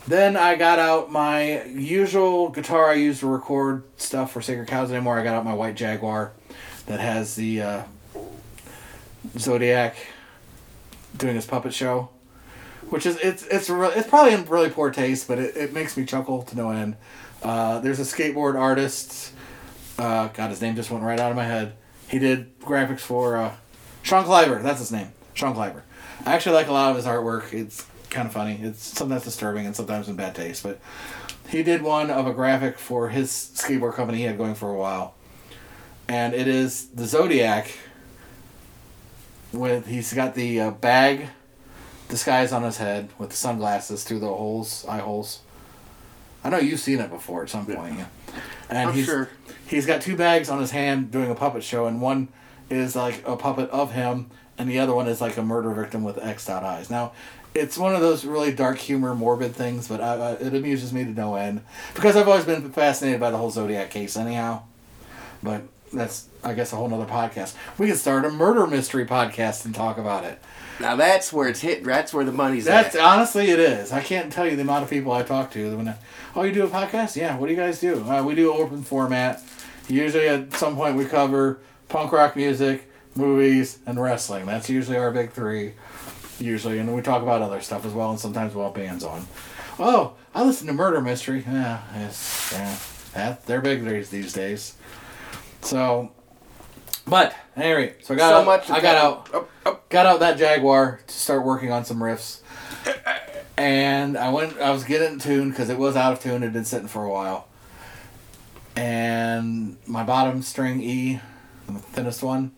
[0.07, 4.91] then I got out my usual guitar I use to record stuff for Sacred Cows
[4.91, 5.19] anymore.
[5.19, 6.33] I got out my white Jaguar
[6.87, 7.83] that has the uh,
[9.39, 9.97] Zodiac
[11.17, 12.11] doing his puppet show,
[12.91, 15.97] which is it's it's re- it's probably in really poor taste, but it, it makes
[15.97, 16.97] me chuckle to no end.
[17.43, 19.33] Uh, there's a skateboard artist.
[19.99, 21.75] Uh, God, his name just went right out of my head.
[22.09, 23.55] He did graphics for uh,
[24.03, 24.61] Sean Cliver.
[24.63, 25.85] That's his name, Sean Cliver.
[26.25, 27.53] I actually like a lot of his artwork.
[27.53, 28.59] It's kind of funny.
[28.63, 30.63] It's sometimes disturbing and sometimes in bad taste.
[30.63, 30.81] But
[31.49, 34.77] he did one of a graphic for his skateboard company he had going for a
[34.77, 35.15] while,
[36.09, 37.71] and it is the Zodiac.
[39.55, 41.29] With he's got the uh, bag
[42.09, 45.41] disguise on his head with the sunglasses through the holes, eye holes,
[46.43, 47.99] I know you've seen it before at some point.
[47.99, 48.07] Yeah.
[48.69, 49.31] And I'm he's, sure.
[49.67, 52.29] He's got two bags on his hand doing a puppet show, and one
[52.69, 56.03] is like a puppet of him, and the other one is like a murder victim
[56.03, 56.91] with X dot eyes.
[56.91, 57.13] Now,
[57.55, 61.05] it's one of those really dark humor, morbid things, but I, uh, it amuses me
[61.05, 61.63] to no end
[61.95, 64.63] because I've always been fascinated by the whole Zodiac case, anyhow.
[65.43, 65.63] But
[65.95, 67.55] that's, I guess, a whole nother podcast.
[67.79, 70.43] We could start a murder mystery podcast and talk about it.
[70.81, 71.85] Now that's where it's hit.
[71.85, 73.01] That's where the money's That's at.
[73.01, 73.93] honestly it is.
[73.93, 75.77] I can't tell you the amount of people I talk to.
[75.77, 75.97] When I,
[76.35, 77.15] oh, you do a podcast?
[77.15, 77.37] Yeah.
[77.39, 78.03] What do you guys do?
[78.03, 79.43] Uh, we do open format.
[79.89, 84.47] Usually at some point we cover punk rock music, movies, and wrestling.
[84.47, 85.75] That's usually our big three.
[86.41, 89.27] Usually, and we talk about other stuff as well, and sometimes we'll have bands on.
[89.79, 91.45] Oh, I listen to Murder Mystery.
[91.47, 92.77] Yeah, yes, yeah.
[93.15, 94.75] That they're big these these days.
[95.65, 96.13] So,
[97.07, 98.71] but anyway, so I got so out, much.
[98.71, 99.81] I got out Oh, oh.
[99.89, 102.41] got out that Jaguar to start working on some riffs.
[103.57, 106.43] And I went, I was getting tuned because it was out of tune.
[106.43, 107.47] It had been sitting for a while.
[108.77, 111.21] And my bottom string E,
[111.67, 112.51] the thinnest one,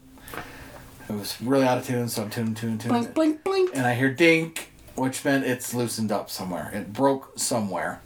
[1.08, 2.08] it was really out of tune.
[2.08, 2.92] So I'm tuning, tuned, tuned.
[2.92, 3.70] Blink, blink, blink.
[3.74, 6.70] And I hear dink, which meant it's loosened up somewhere.
[6.74, 8.00] It broke somewhere.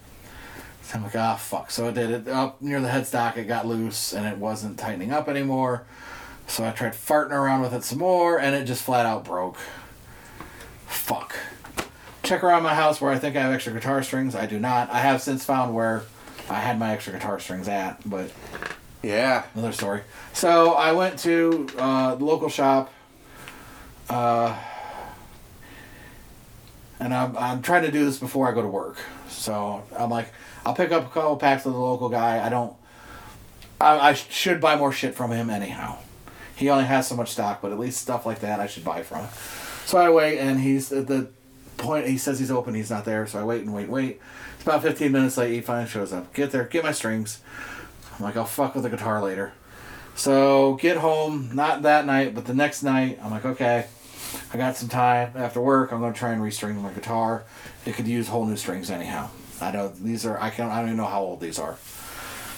[0.95, 1.70] I'm like, ah, fuck.
[1.70, 3.36] So I did it up near the headstock.
[3.36, 5.84] It got loose and it wasn't tightening up anymore.
[6.47, 9.57] So I tried farting around with it some more and it just flat out broke.
[10.86, 11.36] Fuck.
[12.22, 14.34] Check around my house where I think I have extra guitar strings.
[14.34, 14.91] I do not.
[14.91, 16.03] I have since found where
[16.49, 18.30] I had my extra guitar strings at, but
[19.03, 19.45] Yeah.
[19.55, 20.03] another story.
[20.32, 22.93] So I went to uh, the local shop,
[24.09, 24.57] uh,
[27.01, 28.98] and I'm, I'm trying to do this before I go to work.
[29.28, 30.32] So I'm like,
[30.64, 32.44] I'll pick up a couple packs of the local guy.
[32.44, 32.76] I don't.
[33.80, 35.98] I, I should buy more shit from him anyhow.
[36.55, 39.03] He only has so much stock, but at least stuff like that I should buy
[39.03, 39.26] from.
[39.86, 41.30] So I wait, and he's at the
[41.78, 42.07] point.
[42.07, 42.74] He says he's open.
[42.74, 43.26] He's not there.
[43.26, 44.20] So I wait and wait, wait.
[44.55, 45.55] It's about 15 minutes late.
[45.55, 46.34] He finally shows up.
[46.34, 46.64] Get there.
[46.64, 47.40] Get my strings.
[48.18, 49.55] I'm like, I'll fuck with the guitar later.
[50.14, 53.86] So get home, not that night, but the next night, I'm like, okay,
[54.52, 55.92] I got some time after work.
[55.92, 57.44] I'm gonna try and restring my guitar.
[57.86, 59.30] It could use whole new strings anyhow.
[59.60, 60.40] I know these are.
[60.40, 60.70] I can't.
[60.70, 61.76] I don't even know how old these are.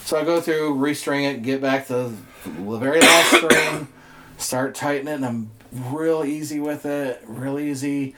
[0.04, 2.12] So I go through, restring it, get back to
[2.44, 3.88] the very last string,
[4.36, 8.14] start tightening and I'm real easy with it, real easy.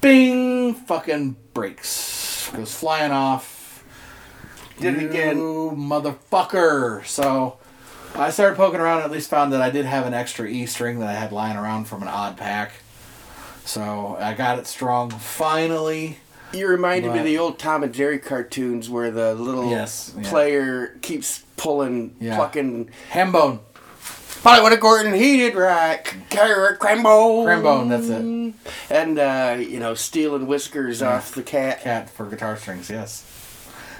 [0.00, 0.74] Bing!
[0.74, 2.50] Fucking breaks.
[2.54, 3.82] Goes flying off.
[4.78, 5.38] Did it again.
[5.38, 7.04] Motherfucker.
[7.06, 7.58] So
[8.18, 10.66] I started poking around and at least found that I did have an extra E
[10.66, 12.72] string that I had lying around from an odd pack.
[13.64, 16.18] So I got it strong finally.
[16.52, 20.28] You reminded me of the old Tom and Jerry cartoons where the little Yes, yeah.
[20.30, 22.36] player keeps pulling, Yeah.
[22.36, 22.90] plucking.
[23.10, 23.58] Hambone.
[24.42, 26.04] Hollywood a Gordon, he did right.
[26.30, 27.46] Carrot Crambone.
[27.46, 28.94] Crambone, that's it.
[28.96, 31.82] And, uh, you know, stealing whiskers off the cat.
[31.82, 33.24] Cat for guitar strings, yes.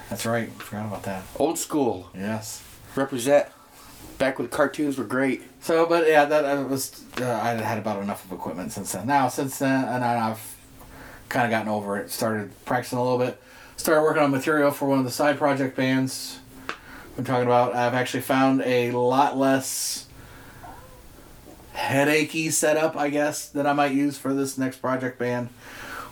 [0.09, 0.49] That's right.
[0.63, 1.25] Forgot about that.
[1.37, 2.11] Old school.
[2.15, 2.63] Yes.
[2.95, 3.47] Represent.
[4.19, 5.43] Back when cartoons were great.
[5.61, 9.07] So, but yeah, that I was uh, I had about enough of equipment since then.
[9.07, 10.57] Now, since then, and I've
[11.29, 12.11] kind of gotten over it.
[12.11, 13.41] Started practicing a little bit.
[13.77, 16.39] Started working on material for one of the side project bands.
[17.19, 17.75] I'm talking about.
[17.75, 20.07] I've actually found a lot less
[21.75, 25.49] headachy setup, I guess, that I might use for this next project band,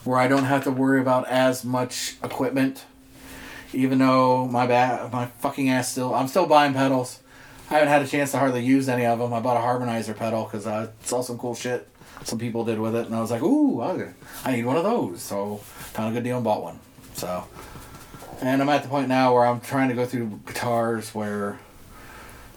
[0.04, 2.84] where I don't have to worry about as much equipment.
[3.72, 7.20] Even though my ba- my fucking ass still, I'm still buying pedals.
[7.70, 9.32] I haven't had a chance to hardly use any of them.
[9.32, 11.88] I bought a harmonizer pedal because uh, I saw some cool shit
[12.22, 15.22] some people did with it, and I was like, ooh, I need one of those.
[15.22, 16.78] So found a good deal and bought one.
[17.14, 17.46] So,
[18.40, 21.58] and I'm at the point now where I'm trying to go through guitars where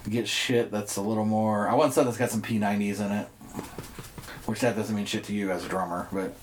[0.10, 1.68] get shit that's a little more.
[1.68, 3.28] I want something that's got some P90s in it,
[4.45, 6.34] which that doesn't mean shit to you as a drummer, but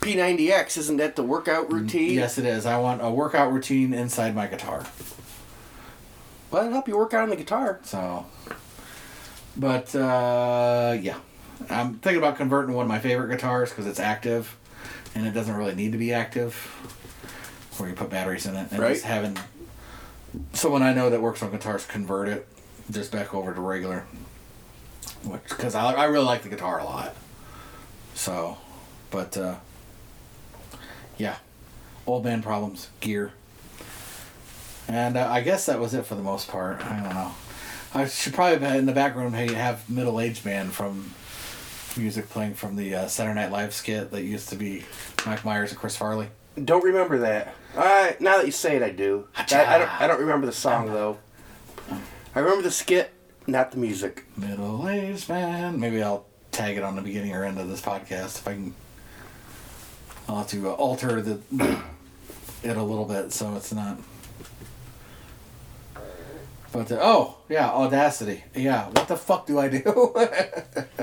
[0.00, 2.12] P90X, isn't that the workout mm, routine?
[2.12, 2.64] yes, it is.
[2.64, 4.84] I want a workout routine inside my guitar.
[6.50, 7.78] Well, it'll help you work out on the guitar.
[7.82, 8.26] So,
[9.56, 11.18] but uh, yeah,
[11.68, 14.56] I'm thinking about converting one of my favorite guitars because it's active,
[15.14, 16.54] and it doesn't really need to be active,
[17.76, 18.94] where you put batteries in it, and Right.
[18.94, 19.36] just having
[20.52, 22.46] someone I know that works on guitars convert it
[22.90, 24.04] just back over to regular,
[25.30, 27.14] because I I really like the guitar a lot.
[28.14, 28.56] So,
[29.10, 29.56] but uh,
[31.18, 31.36] yeah,
[32.06, 33.32] old man problems, gear.
[34.88, 36.84] And uh, I guess that was it for the most part.
[36.84, 37.34] I don't know.
[37.94, 41.14] I should probably have in the background hey, have middle aged man from
[41.96, 44.84] music playing from the uh, Saturday Night Live skit that used to be
[45.26, 46.28] Mike Myers and Chris Farley.
[46.62, 47.54] Don't remember that.
[47.76, 49.26] Uh, now that you say it, I do.
[49.36, 50.00] I, I don't.
[50.02, 51.18] I don't remember the song though.
[52.34, 53.12] I remember the skit,
[53.46, 54.24] not the music.
[54.36, 55.78] Middle aged man.
[55.78, 58.74] Maybe I'll tag it on the beginning or end of this podcast if I can.
[60.28, 61.40] I'll have to uh, alter the
[62.62, 63.98] it a little bit, so it's not.
[66.72, 68.44] But oh yeah, Audacity.
[68.54, 70.14] Yeah, what the fuck do I do?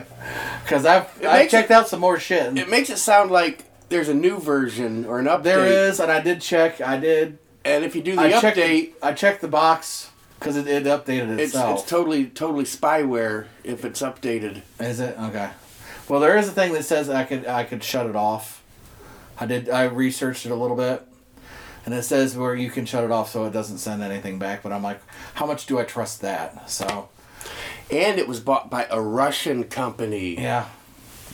[0.64, 2.58] Because I've It I checked out some more shit.
[2.58, 5.44] It makes it sound like there's a new version or an update.
[5.44, 6.82] there is, and I did check.
[6.82, 7.38] I did.
[7.64, 8.58] And if you do the I checked.
[8.58, 10.10] update, The, I checked the box
[10.40, 11.82] because it, it updated it's itself.
[11.82, 14.64] it's totally totally spyware if it's updated.
[14.80, 15.52] Is it okay?
[16.10, 18.64] Well, there is a thing that says I could I could shut it off.
[19.40, 19.70] I did.
[19.70, 21.04] I researched it a little bit,
[21.86, 24.64] and it says where you can shut it off so it doesn't send anything back.
[24.64, 25.00] But I'm like,
[25.36, 26.70] how much do I trust that?
[26.70, 27.10] So
[27.92, 30.36] And it was bought by a Russian company.
[30.40, 30.66] yeah,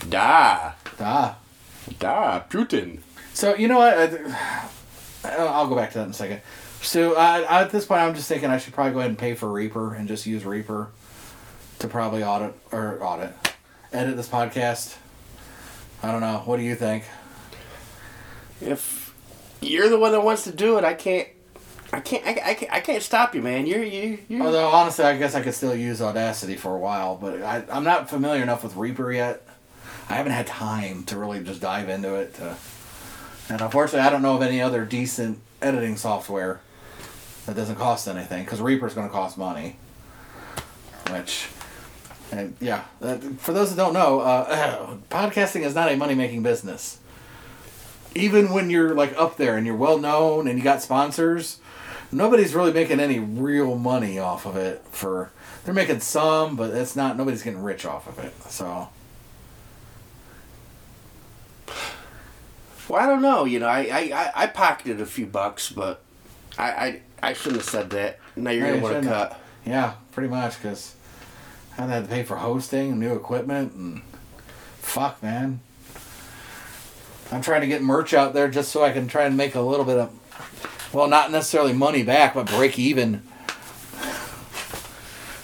[0.10, 0.74] Da.
[0.98, 1.36] Da.
[2.00, 2.42] Da.
[2.50, 3.00] Putin.
[3.34, 3.98] So you know what?
[5.24, 6.42] I, I'll go back to that in a second.
[6.82, 9.36] So I, at this point, I'm just thinking I should probably go ahead and pay
[9.36, 10.90] for Reaper and just use Reaper
[11.80, 13.32] to probably audit or audit,
[13.94, 14.98] edit this podcast.
[16.04, 16.42] I don't know.
[16.46, 17.04] What do you think?
[18.60, 19.01] If
[19.62, 21.28] you're the one that wants to do it, I can't.
[21.94, 22.26] I can't.
[22.26, 23.68] I, I can't, I can't stop you, man.
[23.68, 24.20] You're you.
[24.28, 27.64] you Although honestly, I guess I could still use Audacity for a while, but I,
[27.70, 29.46] I'm not familiar enough with Reaper yet.
[30.10, 32.34] I haven't had time to really just dive into it.
[32.36, 32.56] To,
[33.50, 36.62] and unfortunately, I don't know of any other decent editing software
[37.46, 39.78] that doesn't cost anything because Reaper's going to cost money.
[41.10, 41.50] Which,
[42.32, 42.84] and yeah,
[43.38, 47.00] for those that don't know, uh, podcasting is not a money making business.
[48.14, 51.60] Even when you're like up there and you're well known and you got sponsors,
[52.12, 54.84] nobody's really making any real money off of it.
[54.92, 55.32] For
[55.64, 57.18] they're making some, but it's not.
[57.18, 58.34] Nobody's getting rich off of it.
[58.52, 58.90] So
[62.90, 63.46] Well, I don't know.
[63.46, 66.02] You know, I I, I, I pocketed a few bucks, but
[66.58, 68.20] I, I I shouldn't have said that.
[68.36, 69.40] Now you're gonna you want to cut.
[69.66, 70.96] yeah, pretty much because
[71.78, 74.02] I had to pay for hosting and new equipment and
[74.80, 75.62] fuck, man.
[77.32, 79.62] I'm trying to get merch out there just so I can try and make a
[79.62, 83.24] little bit of, well, not necessarily money back, but break even.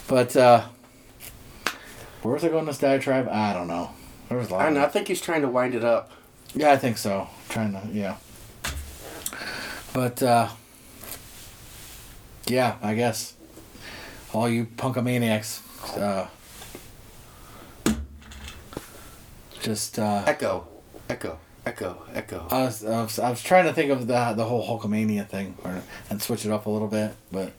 [0.07, 0.67] But uh
[2.21, 3.29] where was I going this diatribe?
[3.29, 3.91] I don't know.
[4.27, 4.61] There was a lot.
[4.61, 4.83] I don't know.
[4.83, 6.11] I think he's trying to wind it up.
[6.53, 7.29] Yeah, I think so.
[7.47, 8.17] Trying to, yeah.
[9.93, 10.49] But, uh,
[12.47, 13.33] yeah, I guess
[14.33, 16.27] all you punkomaniacs, uh,
[19.61, 20.67] just, uh, Echo,
[21.09, 22.47] echo, echo, echo.
[22.49, 25.57] I was, I was, I was trying to think of the the whole Hulkamania thing
[25.63, 27.51] or, and switch it up a little bit, but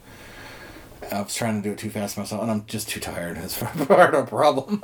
[1.13, 3.37] I was trying to do it too fast myself, and I'm just too tired.
[3.39, 4.83] It's part of the problem.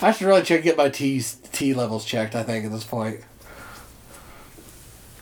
[0.00, 1.22] I should really check get my T
[1.52, 2.34] T levels checked.
[2.34, 3.20] I think at this point.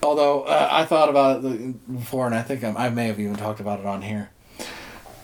[0.02, 3.36] Although uh, I thought about it before, and I think I, I may have even
[3.36, 4.30] talked about it on here.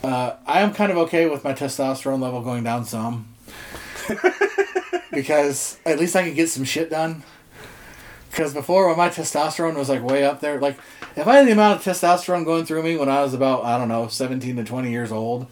[0.05, 3.29] Uh, I am kind of okay with my testosterone level going down some.
[5.13, 7.23] because at least I can get some shit done.
[8.31, 10.77] Because before, when my testosterone was like way up there, like
[11.17, 13.79] if I had the amount of testosterone going through me when I was about I
[13.79, 15.47] don't know seventeen to twenty years old,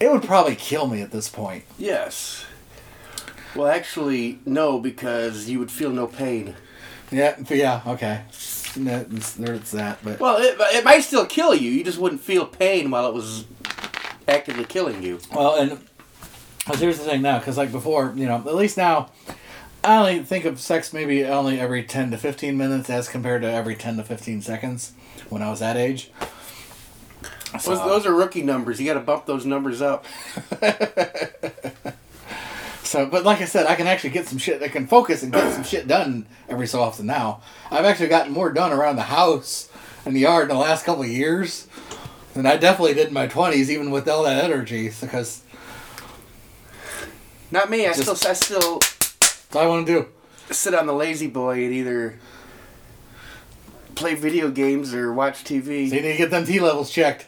[0.00, 1.64] it would probably kill me at this point.
[1.78, 2.46] Yes.
[3.54, 6.54] Well, actually, no, because you would feel no pain.
[7.12, 8.22] Yeah, but yeah, okay.
[8.76, 11.70] There's that, but Well, it, it might still kill you.
[11.70, 13.44] You just wouldn't feel pain while it was
[14.26, 15.20] actively killing you.
[15.32, 15.78] well, and
[16.66, 19.08] 'cause here's the thing now, because like before, you know, at least now,
[19.82, 23.50] I only think of sex maybe only every ten to fifteen minutes as compared to
[23.50, 24.92] every ten to fifteen seconds
[25.28, 26.10] when I was that age.
[27.52, 28.80] Those, those are rookie numbers.
[28.80, 30.06] You got to bump those numbers up.
[32.82, 34.62] So, but like I said, I can actually get some shit.
[34.62, 37.40] I can focus and get some shit done every so often now.
[37.70, 39.68] I've actually gotten more done around the house
[40.04, 41.66] and the yard in the last couple of years
[42.34, 44.92] than I definitely did in my twenties, even with all that energy.
[45.00, 45.42] Because
[47.54, 47.86] Not me.
[47.86, 50.08] I Just- still I still that's all I want to do.
[50.52, 52.18] sit on the lazy boy and either
[53.94, 55.88] play video games or watch TV.
[55.88, 57.26] So you need to get them T levels checked.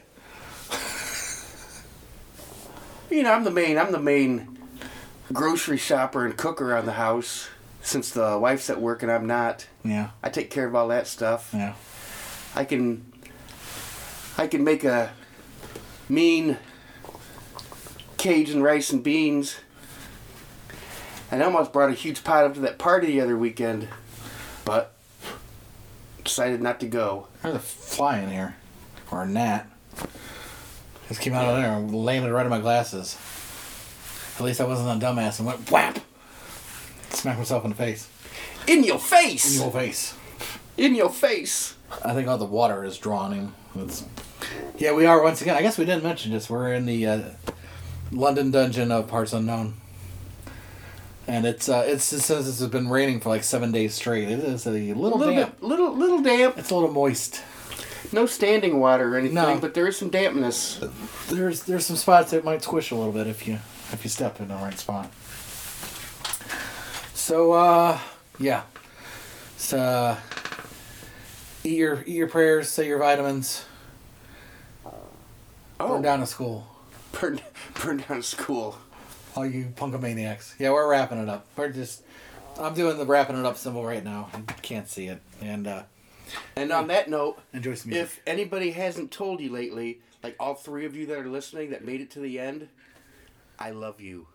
[3.08, 3.78] You know, I'm the main.
[3.78, 4.58] I'm the main
[5.32, 7.48] grocery shopper and cooker around the house.
[7.82, 11.06] Since the wife's at work and I'm not, Yeah, I take care of all that
[11.06, 11.50] stuff.
[11.54, 11.74] yeah.
[12.56, 13.12] I can.
[14.36, 15.12] I can make a
[16.08, 16.56] mean
[18.18, 19.56] Cajun rice and beans.
[21.30, 23.88] And I almost brought a huge pot up to that party the other weekend,
[24.64, 24.92] but
[26.22, 27.26] decided not to go.
[27.42, 28.56] There's a fly in here,
[29.10, 29.68] or a gnat.
[31.08, 33.16] Just came out of there and landed right in my glasses.
[34.38, 35.98] At least I wasn't a dumbass and went whap.
[37.10, 38.08] Smacked myself in the face.
[38.66, 39.56] In your face.
[39.56, 40.14] In your face.
[40.76, 41.74] In your face!
[42.04, 43.54] I think all the water is drawn him.
[43.76, 44.04] It's,
[44.76, 45.56] yeah, we are once again.
[45.56, 46.50] I guess we didn't mention this.
[46.50, 47.20] We're in the uh,
[48.12, 49.74] London dungeon of Parts Unknown.
[51.28, 54.28] And it's uh, it's it says it's been raining for like seven days straight.
[54.30, 55.60] It is a little, little damp.
[55.60, 56.58] bit, little, little damp.
[56.58, 57.42] It's a little moist.
[58.12, 59.58] No standing water or anything, No.
[59.60, 60.80] but there is some dampness.
[61.28, 63.54] There's there's some spots that might squish a little bit if you
[63.92, 65.10] if you step in the right spot.
[67.14, 67.98] So uh
[68.38, 68.62] yeah.
[69.56, 70.16] So uh,
[71.64, 73.64] eat your eat your prayers, say your vitamins,
[74.84, 74.92] Oh,
[75.88, 76.66] burn down a school.
[77.12, 77.40] burn,
[77.82, 78.78] burn down a school.
[79.36, 80.54] All you punkomaniacs.
[80.58, 81.46] Yeah, we're wrapping it up.
[81.56, 82.02] We're just
[82.58, 84.30] I'm doing the wrapping it up symbol right now.
[84.34, 85.20] You can't see it.
[85.42, 85.82] And uh
[86.56, 88.04] And on that note, enjoy some music.
[88.04, 91.84] if anybody hasn't told you lately, like all three of you that are listening that
[91.84, 92.68] made it to the end,
[93.58, 94.26] I love you.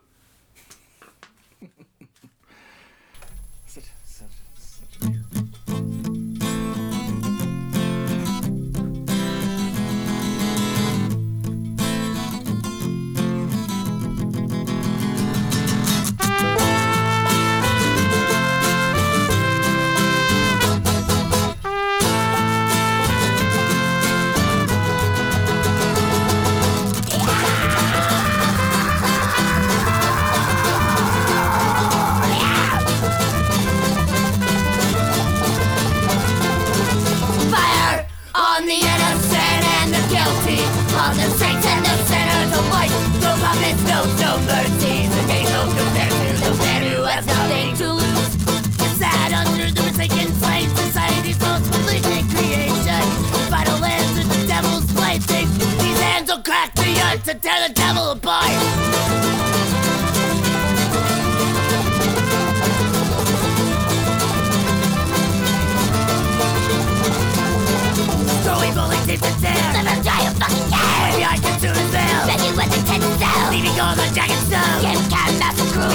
[73.82, 74.82] All the jagged stone.
[74.86, 75.32] Get cat
[75.74, 75.90] crew.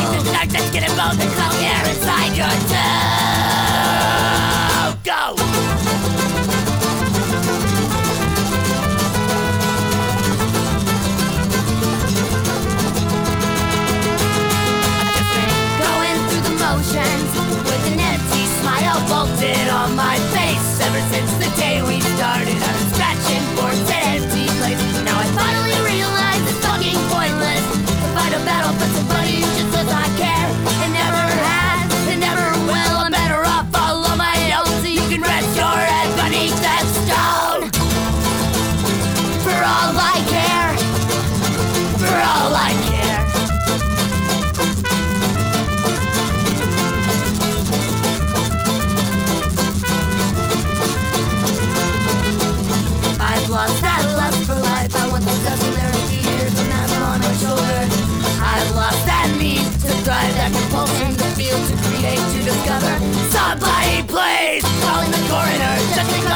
[1.08, 3.86] And cloud air inside your toe.
[5.06, 5.22] Go!
[15.78, 17.30] Going through the motions
[17.68, 20.80] with an empty smile bolted on my face.
[20.80, 22.95] Ever since the day we started,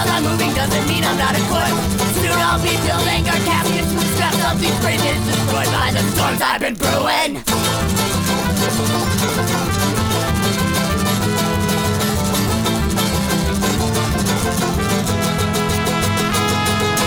[0.00, 1.76] all I'm moving doesn't mean I'm not equipped.
[2.16, 6.40] Soon I'll be building our caskets with scraps of these bridges destroyed by the storms
[6.40, 7.36] I've been brewing.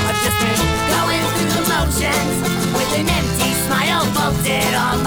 [0.06, 0.62] I've just been
[0.94, 2.36] going through the motions
[2.78, 5.03] with an empty smile bolted on